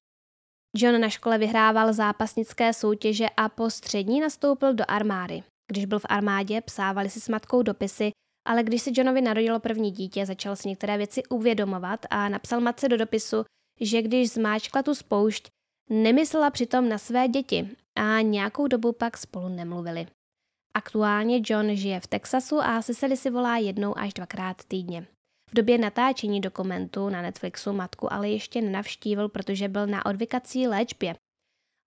John 0.76 1.00
na 1.00 1.08
škole 1.08 1.38
vyhrával 1.38 1.92
zápasnické 1.92 2.72
soutěže 2.72 3.26
a 3.36 3.48
po 3.48 3.70
střední 3.70 4.20
nastoupil 4.20 4.74
do 4.74 4.84
armády. 4.88 5.42
Když 5.72 5.84
byl 5.84 5.98
v 5.98 6.06
armádě, 6.08 6.60
psávali 6.60 7.10
si 7.10 7.20
s 7.20 7.28
matkou 7.28 7.62
dopisy, 7.62 8.10
ale 8.48 8.62
když 8.62 8.82
se 8.82 8.90
Johnovi 8.94 9.20
narodilo 9.20 9.60
první 9.60 9.90
dítě, 9.90 10.26
začal 10.26 10.56
si 10.56 10.68
některé 10.68 10.96
věci 10.96 11.22
uvědomovat 11.24 12.06
a 12.10 12.28
napsal 12.28 12.60
matce 12.60 12.88
do 12.88 12.96
dopisu, 12.96 13.44
že 13.80 14.02
když 14.02 14.30
zmáčkla 14.30 14.82
tu 14.82 14.94
spoušť, 14.94 15.48
nemyslela 15.90 16.50
přitom 16.50 16.88
na 16.88 16.98
své 16.98 17.28
děti 17.28 17.68
a 17.96 18.20
nějakou 18.20 18.66
dobu 18.66 18.92
pak 18.92 19.16
spolu 19.16 19.48
nemluvili. 19.48 20.06
Aktuálně 20.74 21.40
John 21.44 21.76
žije 21.76 22.00
v 22.00 22.06
Texasu 22.06 22.60
a 22.60 22.82
Sally 22.82 23.16
si 23.16 23.30
volá 23.30 23.56
jednou 23.56 23.98
až 23.98 24.14
dvakrát 24.14 24.64
týdně. 24.64 25.06
V 25.50 25.54
době 25.54 25.78
natáčení 25.78 26.40
dokumentu 26.40 27.08
na 27.08 27.22
Netflixu 27.22 27.72
matku 27.72 28.12
ale 28.12 28.28
ještě 28.28 28.60
nenavštívil, 28.60 29.28
protože 29.28 29.68
byl 29.68 29.86
na 29.86 30.06
odvykací 30.06 30.68
léčbě. 30.68 31.14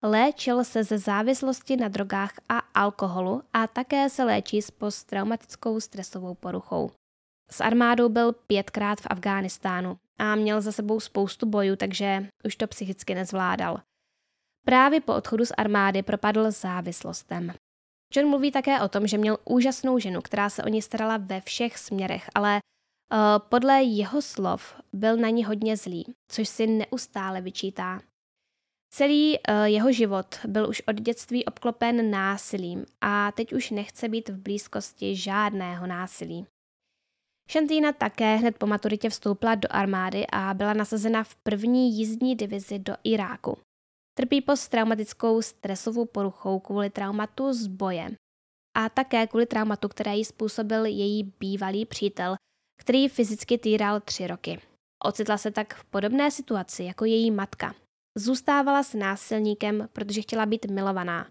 Léčil 0.02 0.64
se 0.64 0.84
ze 0.84 0.98
závislosti 0.98 1.76
na 1.76 1.88
drogách 1.88 2.32
a 2.48 2.58
alkoholu 2.58 3.42
a 3.52 3.66
také 3.66 4.10
se 4.10 4.24
léčí 4.24 4.62
s 4.62 4.70
posttraumatickou 4.70 5.80
stresovou 5.80 6.34
poruchou. 6.34 6.90
S 7.50 7.60
armádou 7.60 8.08
byl 8.08 8.32
pětkrát 8.32 9.00
v 9.00 9.06
Afghánistánu 9.10 9.96
a 10.18 10.34
měl 10.34 10.60
za 10.60 10.72
sebou 10.72 11.00
spoustu 11.00 11.46
bojů, 11.46 11.76
takže 11.76 12.26
už 12.44 12.56
to 12.56 12.66
psychicky 12.66 13.14
nezvládal. 13.14 13.80
Právě 14.64 15.00
po 15.00 15.14
odchodu 15.14 15.46
z 15.46 15.52
armády 15.56 16.02
propadl 16.02 16.50
závislostem. 16.50 17.52
John 18.14 18.28
mluví 18.28 18.52
také 18.52 18.80
o 18.80 18.88
tom, 18.88 19.06
že 19.06 19.18
měl 19.18 19.38
úžasnou 19.44 19.98
ženu, 19.98 20.22
která 20.22 20.50
se 20.50 20.62
o 20.62 20.68
ní 20.68 20.82
starala 20.82 21.16
ve 21.16 21.40
všech 21.40 21.78
směrech, 21.78 22.30
ale 22.34 22.60
uh, 23.12 23.18
podle 23.48 23.82
jeho 23.82 24.22
slov 24.22 24.74
byl 24.92 25.16
na 25.16 25.28
ní 25.28 25.44
hodně 25.44 25.76
zlý, 25.76 26.14
což 26.32 26.48
si 26.48 26.66
neustále 26.66 27.40
vyčítá. 27.40 28.00
Celý 28.94 29.38
uh, 29.38 29.64
jeho 29.64 29.92
život 29.92 30.38
byl 30.46 30.68
už 30.68 30.82
od 30.86 30.96
dětství 30.96 31.44
obklopen 31.44 32.10
násilím 32.10 32.86
a 33.00 33.32
teď 33.32 33.52
už 33.52 33.70
nechce 33.70 34.08
být 34.08 34.28
v 34.28 34.38
blízkosti 34.38 35.16
žádného 35.16 35.86
násilí. 35.86 36.46
Shantina 37.50 37.92
také 37.92 38.36
hned 38.36 38.58
po 38.58 38.66
maturitě 38.66 39.10
vstoupila 39.10 39.54
do 39.54 39.68
armády 39.70 40.26
a 40.32 40.54
byla 40.54 40.72
nasazena 40.72 41.24
v 41.24 41.34
první 41.34 41.98
jízdní 41.98 42.36
divizi 42.36 42.78
do 42.78 42.94
Iráku. 43.04 43.58
Trpí 44.14 44.40
posttraumatickou 44.40 45.42
stresovou 45.42 46.04
poruchou 46.04 46.60
kvůli 46.60 46.90
traumatu 46.90 47.52
z 47.52 47.66
boje 47.66 48.16
a 48.76 48.88
také 48.88 49.26
kvůli 49.26 49.46
traumatu, 49.46 49.88
které 49.88 50.16
jí 50.16 50.24
způsobil 50.24 50.84
její 50.84 51.32
bývalý 51.40 51.86
přítel, 51.86 52.36
který 52.80 53.08
fyzicky 53.08 53.58
týral 53.58 54.00
tři 54.00 54.26
roky. 54.26 54.60
Ocitla 55.04 55.38
se 55.38 55.50
tak 55.50 55.74
v 55.74 55.84
podobné 55.84 56.30
situaci 56.30 56.84
jako 56.84 57.04
její 57.04 57.30
matka. 57.30 57.74
Zůstávala 58.18 58.82
s 58.82 58.94
násilníkem, 58.94 59.88
protože 59.92 60.22
chtěla 60.22 60.46
být 60.46 60.66
milovaná 60.70 61.28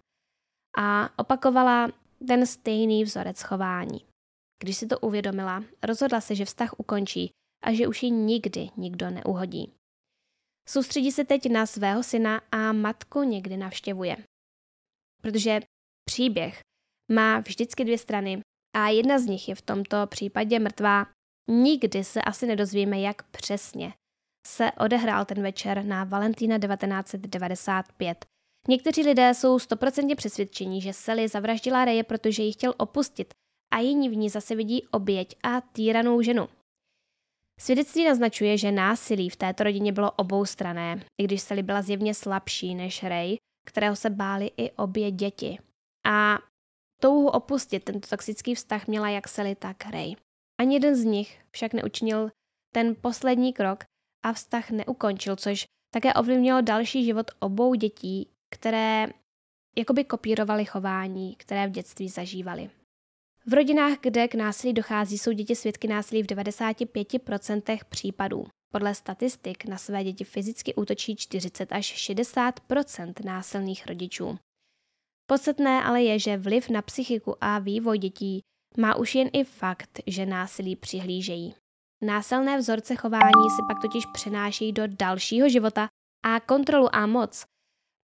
a 0.77 1.09
opakovala 1.19 1.89
ten 2.27 2.45
stejný 2.45 3.03
vzorec 3.03 3.41
chování. 3.41 4.05
Když 4.63 4.77
si 4.77 4.87
to 4.87 4.99
uvědomila, 4.99 5.63
rozhodla 5.83 6.21
se, 6.21 6.35
že 6.35 6.45
vztah 6.45 6.79
ukončí 6.79 7.29
a 7.63 7.73
že 7.73 7.87
už 7.87 8.03
ji 8.03 8.11
nikdy 8.11 8.69
nikdo 8.77 9.09
neuhodí. 9.09 9.73
Soustředí 10.69 11.11
se 11.11 11.25
teď 11.25 11.49
na 11.49 11.65
svého 11.65 12.03
syna 12.03 12.41
a 12.51 12.71
matku 12.71 13.23
někdy 13.23 13.57
navštěvuje. 13.57 14.17
Protože 15.21 15.59
příběh 16.09 16.59
má 17.11 17.39
vždycky 17.39 17.83
dvě 17.83 17.97
strany 17.97 18.41
a 18.75 18.89
jedna 18.89 19.19
z 19.19 19.25
nich 19.25 19.49
je 19.49 19.55
v 19.55 19.61
tomto 19.61 20.07
případě 20.07 20.59
mrtvá. 20.59 21.07
Nikdy 21.49 22.03
se 22.03 22.21
asi 22.21 22.47
nedozvíme, 22.47 22.99
jak 22.99 23.23
přesně 23.23 23.93
se 24.47 24.71
odehrál 24.71 25.25
ten 25.25 25.41
večer 25.41 25.85
na 25.85 26.03
Valentína 26.03 26.59
1995. 26.59 28.25
Někteří 28.67 29.03
lidé 29.03 29.33
jsou 29.33 29.59
stoprocentně 29.59 30.15
přesvědčení, 30.15 30.81
že 30.81 30.93
Sally 30.93 31.27
zavraždila 31.27 31.85
Reje, 31.85 32.03
protože 32.03 32.43
ji 32.43 32.53
chtěl 32.53 32.73
opustit 32.77 33.33
a 33.73 33.79
jiní 33.79 34.09
v 34.09 34.15
ní 34.15 34.29
zase 34.29 34.55
vidí 34.55 34.87
oběť 34.87 35.35
a 35.43 35.61
týranou 35.61 36.21
ženu. 36.21 36.49
Svědectví 37.59 38.05
naznačuje, 38.05 38.57
že 38.57 38.71
násilí 38.71 39.29
v 39.29 39.35
této 39.35 39.63
rodině 39.63 39.91
bylo 39.91 40.11
oboustrané, 40.11 41.03
i 41.21 41.23
když 41.23 41.41
Sally 41.41 41.63
byla 41.63 41.81
zjevně 41.81 42.13
slabší 42.13 42.75
než 42.75 43.03
Ray, 43.03 43.37
kterého 43.65 43.95
se 43.95 44.09
báli 44.09 44.51
i 44.57 44.71
obě 44.71 45.11
děti. 45.11 45.59
A 46.05 46.39
touhu 47.01 47.29
opustit 47.29 47.83
tento 47.83 48.07
toxický 48.07 48.55
vztah 48.55 48.87
měla 48.87 49.09
jak 49.09 49.27
Sally, 49.27 49.55
tak 49.55 49.85
Ray. 49.85 50.13
Ani 50.61 50.75
jeden 50.75 50.95
z 50.95 51.03
nich 51.03 51.41
však 51.51 51.73
neučinil 51.73 52.29
ten 52.73 52.95
poslední 53.01 53.53
krok 53.53 53.83
a 54.25 54.33
vztah 54.33 54.71
neukončil, 54.71 55.35
což 55.35 55.65
také 55.93 56.13
ovlivnilo 56.13 56.61
další 56.61 57.05
život 57.05 57.31
obou 57.39 57.73
dětí, 57.73 58.29
které 58.55 59.07
jakoby 59.77 60.03
kopírovaly 60.03 60.65
chování, 60.65 61.35
které 61.35 61.67
v 61.67 61.71
dětství 61.71 62.09
zažívali. 62.09 62.69
V 63.45 63.53
rodinách, 63.53 63.97
kde 64.01 64.27
k 64.27 64.35
násilí 64.35 64.73
dochází, 64.73 65.17
jsou 65.17 65.31
děti 65.31 65.55
svědky 65.55 65.87
násilí 65.87 66.23
v 66.23 66.25
95% 66.25 67.79
případů. 67.89 68.45
Podle 68.71 68.95
statistik 68.95 69.65
na 69.65 69.77
své 69.77 70.03
děti 70.03 70.23
fyzicky 70.23 70.75
útočí 70.75 71.15
40 71.15 71.71
až 71.71 72.09
60% 72.09 73.13
násilných 73.25 73.87
rodičů. 73.87 74.37
Podstatné 75.25 75.83
ale 75.83 76.03
je, 76.03 76.19
že 76.19 76.37
vliv 76.37 76.69
na 76.69 76.81
psychiku 76.81 77.35
a 77.41 77.59
vývoj 77.59 77.97
dětí 77.97 78.41
má 78.77 78.95
už 78.95 79.15
jen 79.15 79.29
i 79.33 79.43
fakt, 79.43 79.99
že 80.07 80.25
násilí 80.25 80.75
přihlížejí. 80.75 81.55
Násilné 82.01 82.57
vzorce 82.57 82.95
chování 82.95 83.49
si 83.55 83.61
pak 83.67 83.81
totiž 83.81 84.05
přenášejí 84.13 84.71
do 84.71 84.83
dalšího 84.87 85.49
života 85.49 85.87
a 86.25 86.39
kontrolu 86.39 86.95
a 86.95 87.07
moc, 87.07 87.45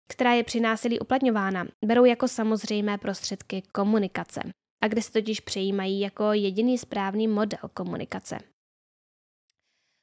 která 0.10 0.34
je 0.34 0.44
při 0.44 0.60
násilí 0.60 1.00
uplatňována, 1.00 1.68
berou 1.86 2.06
jako 2.06 2.28
samozřejmé 2.28 2.98
prostředky 2.98 3.64
komunikace 3.72 4.42
a 4.84 4.88
kde 4.88 5.02
se 5.02 5.12
totiž 5.12 5.40
přejímají 5.40 6.00
jako 6.00 6.34
jediný 6.34 6.78
správný 6.78 7.28
model 7.28 7.70
komunikace. 7.74 8.40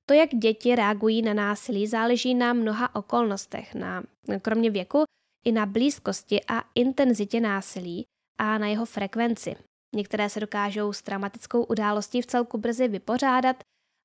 To, 0.06 0.14
jak 0.14 0.30
děti 0.34 0.76
reagují 0.76 1.22
na 1.22 1.34
násilí, 1.34 1.86
záleží 1.86 2.34
na 2.34 2.52
mnoha 2.52 2.94
okolnostech, 2.94 3.74
na, 3.74 4.02
kromě 4.42 4.70
věku 4.70 5.04
i 5.44 5.52
na 5.52 5.66
blízkosti 5.66 6.40
a 6.48 6.64
intenzitě 6.74 7.40
násilí 7.40 8.04
a 8.38 8.58
na 8.58 8.66
jeho 8.66 8.86
frekvenci. 8.86 9.56
Některé 9.94 10.30
se 10.30 10.40
dokážou 10.40 10.92
s 10.92 11.02
traumatickou 11.02 11.64
událostí 11.64 12.22
v 12.22 12.26
celku 12.26 12.58
brzy 12.58 12.88
vypořádat, 12.88 13.56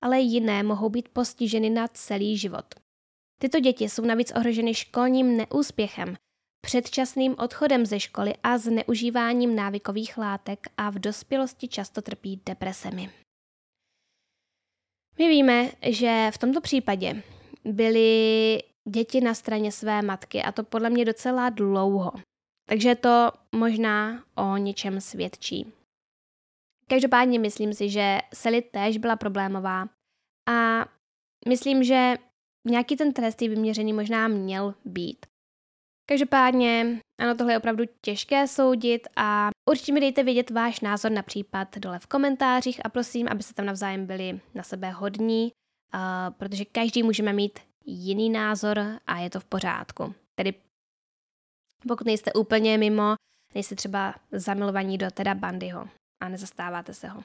ale 0.03 0.19
jiné 0.19 0.63
mohou 0.63 0.89
být 0.89 1.09
postiženy 1.09 1.69
na 1.69 1.87
celý 1.87 2.37
život. 2.37 2.65
Tyto 3.41 3.59
děti 3.59 3.89
jsou 3.89 4.05
navíc 4.05 4.31
ohroženy 4.35 4.73
školním 4.73 5.37
neúspěchem, 5.37 6.15
předčasným 6.61 7.35
odchodem 7.37 7.85
ze 7.85 7.99
školy 7.99 8.33
a 8.43 8.57
zneužíváním 8.57 9.55
návykových 9.55 10.17
látek 10.17 10.67
a 10.77 10.89
v 10.89 10.99
dospělosti 10.99 11.67
často 11.67 12.01
trpí 12.01 12.41
depresemi. 12.45 13.09
My 15.17 15.27
víme, 15.29 15.69
že 15.81 16.29
v 16.33 16.37
tomto 16.37 16.61
případě 16.61 17.23
byly 17.65 18.59
děti 18.89 19.21
na 19.21 19.33
straně 19.33 19.71
své 19.71 20.01
matky 20.01 20.43
a 20.43 20.51
to 20.51 20.63
podle 20.63 20.89
mě 20.89 21.05
docela 21.05 21.49
dlouho. 21.49 22.11
Takže 22.69 22.95
to 22.95 23.31
možná 23.55 24.23
o 24.35 24.57
něčem 24.57 25.01
svědčí. 25.01 25.73
Každopádně 26.87 27.39
myslím 27.39 27.73
si, 27.73 27.89
že 27.89 28.17
Sally 28.33 28.61
též 28.61 28.97
byla 28.97 29.15
problémová 29.15 29.89
a 30.49 30.85
myslím, 31.47 31.83
že 31.83 32.15
nějaký 32.65 32.95
ten 32.95 33.13
trest 33.13 33.41
vyměřený 33.41 33.93
možná 33.93 34.27
měl 34.27 34.75
být. 34.85 35.25
Každopádně, 36.09 36.99
ano, 37.19 37.35
tohle 37.35 37.53
je 37.53 37.57
opravdu 37.57 37.83
těžké 38.01 38.47
soudit 38.47 39.07
a 39.15 39.49
určitě 39.69 39.93
mi 39.93 39.99
dejte 39.99 40.23
vědět 40.23 40.49
váš 40.49 40.79
názor 40.79 41.11
na 41.11 41.21
případ 41.21 41.77
dole 41.77 41.99
v 41.99 42.07
komentářích 42.07 42.85
a 42.85 42.89
prosím, 42.89 43.27
abyste 43.31 43.53
tam 43.53 43.65
navzájem 43.65 44.05
byli 44.05 44.39
na 44.55 44.63
sebe 44.63 44.89
hodní, 44.89 45.51
uh, 45.93 46.33
protože 46.37 46.65
každý 46.65 47.03
můžeme 47.03 47.33
mít 47.33 47.59
jiný 47.85 48.29
názor 48.29 48.79
a 49.07 49.17
je 49.17 49.29
to 49.29 49.39
v 49.39 49.45
pořádku. 49.45 50.15
Tedy 50.35 50.53
pokud 51.87 52.05
nejste 52.05 52.33
úplně 52.33 52.77
mimo, 52.77 53.15
nejste 53.55 53.75
třeba 53.75 54.15
zamilovaní 54.31 54.97
do 54.97 55.11
teda 55.11 55.35
Bandyho 55.35 55.89
a 56.19 56.29
nezastáváte 56.29 56.93
se 56.93 57.07
ho. 57.07 57.23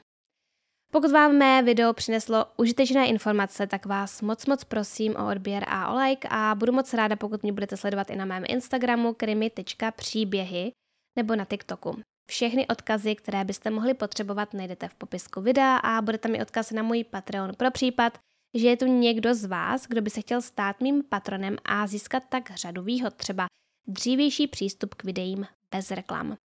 Pokud 0.95 1.11
vám 1.11 1.33
mé 1.33 1.63
video 1.63 1.93
přineslo 1.93 2.47
užitečné 2.57 3.07
informace, 3.07 3.67
tak 3.67 3.87
vás 3.87 4.23
moc 4.23 4.47
moc 4.47 4.65
prosím 4.65 5.17
o 5.17 5.31
odběr 5.31 5.65
a 5.69 5.93
o 5.93 5.99
like 5.99 6.29
a 6.31 6.55
budu 6.55 6.73
moc 6.73 6.95
ráda, 6.95 7.17
pokud 7.17 7.43
mě 7.43 7.53
budete 7.53 7.77
sledovat 7.77 8.11
i 8.11 8.17
na 8.17 8.25
mém 8.25 8.45
Instagramu 8.49 9.15
krimi.příběhy 9.15 10.73
nebo 11.19 11.37
na 11.37 11.45
TikToku. 11.45 12.01
Všechny 12.31 12.67
odkazy, 12.67 13.15
které 13.15 13.45
byste 13.45 13.71
mohli 13.71 13.95
potřebovat, 13.95 14.55
najdete 14.55 14.89
v 14.89 14.95
popisku 14.95 15.41
videa 15.41 15.77
a 15.77 16.03
bude 16.03 16.19
tam 16.19 16.35
i 16.35 16.43
odkaz 16.43 16.71
na 16.71 16.83
můj 16.83 17.05
Patreon 17.05 17.55
pro 17.57 17.71
případ, 17.71 18.19
že 18.57 18.69
je 18.69 18.77
tu 18.77 18.87
někdo 18.87 19.35
z 19.35 19.45
vás, 19.45 19.87
kdo 19.87 20.03
by 20.03 20.11
se 20.11 20.21
chtěl 20.21 20.43
stát 20.43 20.81
mým 20.81 21.03
patronem 21.09 21.57
a 21.65 21.87
získat 21.87 22.23
tak 22.29 22.51
řadu 22.51 22.83
výhod, 22.83 23.15
třeba 23.15 23.47
dřívější 23.87 24.47
přístup 24.47 24.95
k 24.95 25.05
videím 25.05 25.47
bez 25.71 25.91
reklam. 25.91 26.37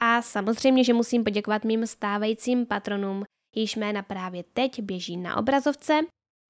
A 0.00 0.22
samozřejmě, 0.22 0.84
že 0.84 0.94
musím 0.94 1.24
poděkovat 1.24 1.64
mým 1.64 1.86
stávajícím 1.86 2.66
patronům, 2.66 3.24
jejíž 3.54 3.76
jména 3.76 4.02
právě 4.02 4.44
teď 4.52 4.80
běží 4.80 5.16
na 5.16 5.36
obrazovce 5.36 6.00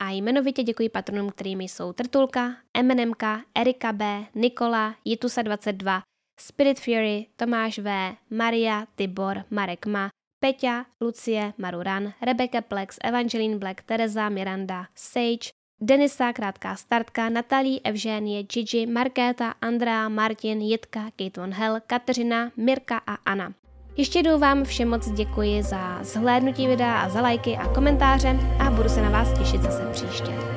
A 0.02 0.10
jmenovitě 0.10 0.62
děkuji 0.62 0.88
patronům, 0.88 1.30
kterými 1.30 1.64
jsou 1.64 1.92
Trtulka, 1.92 2.56
MNMK, 2.82 3.22
Erika 3.54 3.92
B, 3.92 4.26
Nikola, 4.34 4.94
Jitusa22, 5.06 6.02
Spirit 6.40 6.80
Fury, 6.80 7.26
Tomáš 7.36 7.78
V, 7.78 8.16
Maria, 8.30 8.86
Tibor, 8.94 9.44
Marek 9.50 9.86
Ma, 9.86 10.08
Peťa, 10.40 10.86
Lucie, 11.00 11.52
Maruran, 11.58 12.12
Rebecca 12.22 12.60
Plex, 12.60 12.98
Evangeline 13.04 13.58
Black, 13.58 13.82
Teresa, 13.82 14.28
Miranda, 14.28 14.86
Sage, 14.94 15.50
Denisa, 15.80 16.32
krátká 16.32 16.76
startka, 16.76 17.28
Natalí, 17.28 17.80
Evženie, 17.84 18.42
Gigi, 18.42 18.86
Markéta, 18.86 19.54
Andrea, 19.60 20.08
Martin, 20.08 20.60
Jitka, 20.60 21.10
Kate 21.16 21.40
Von 21.40 21.52
Hell, 21.52 21.80
Kateřina, 21.86 22.52
Mirka 22.56 22.98
a 23.06 23.14
Anna. 23.14 23.61
Ještě 23.96 24.18
jednou 24.18 24.38
vám 24.38 24.64
všem 24.64 24.90
moc 24.90 25.10
děkuji 25.10 25.62
za 25.62 25.98
zhlédnutí 26.02 26.66
videa 26.66 27.00
a 27.00 27.08
za 27.08 27.20
lajky 27.20 27.56
a 27.56 27.68
komentáře 27.68 28.38
a 28.58 28.70
budu 28.70 28.88
se 28.88 29.02
na 29.02 29.10
vás 29.10 29.38
těšit 29.38 29.62
zase 29.62 29.86
příště. 29.92 30.51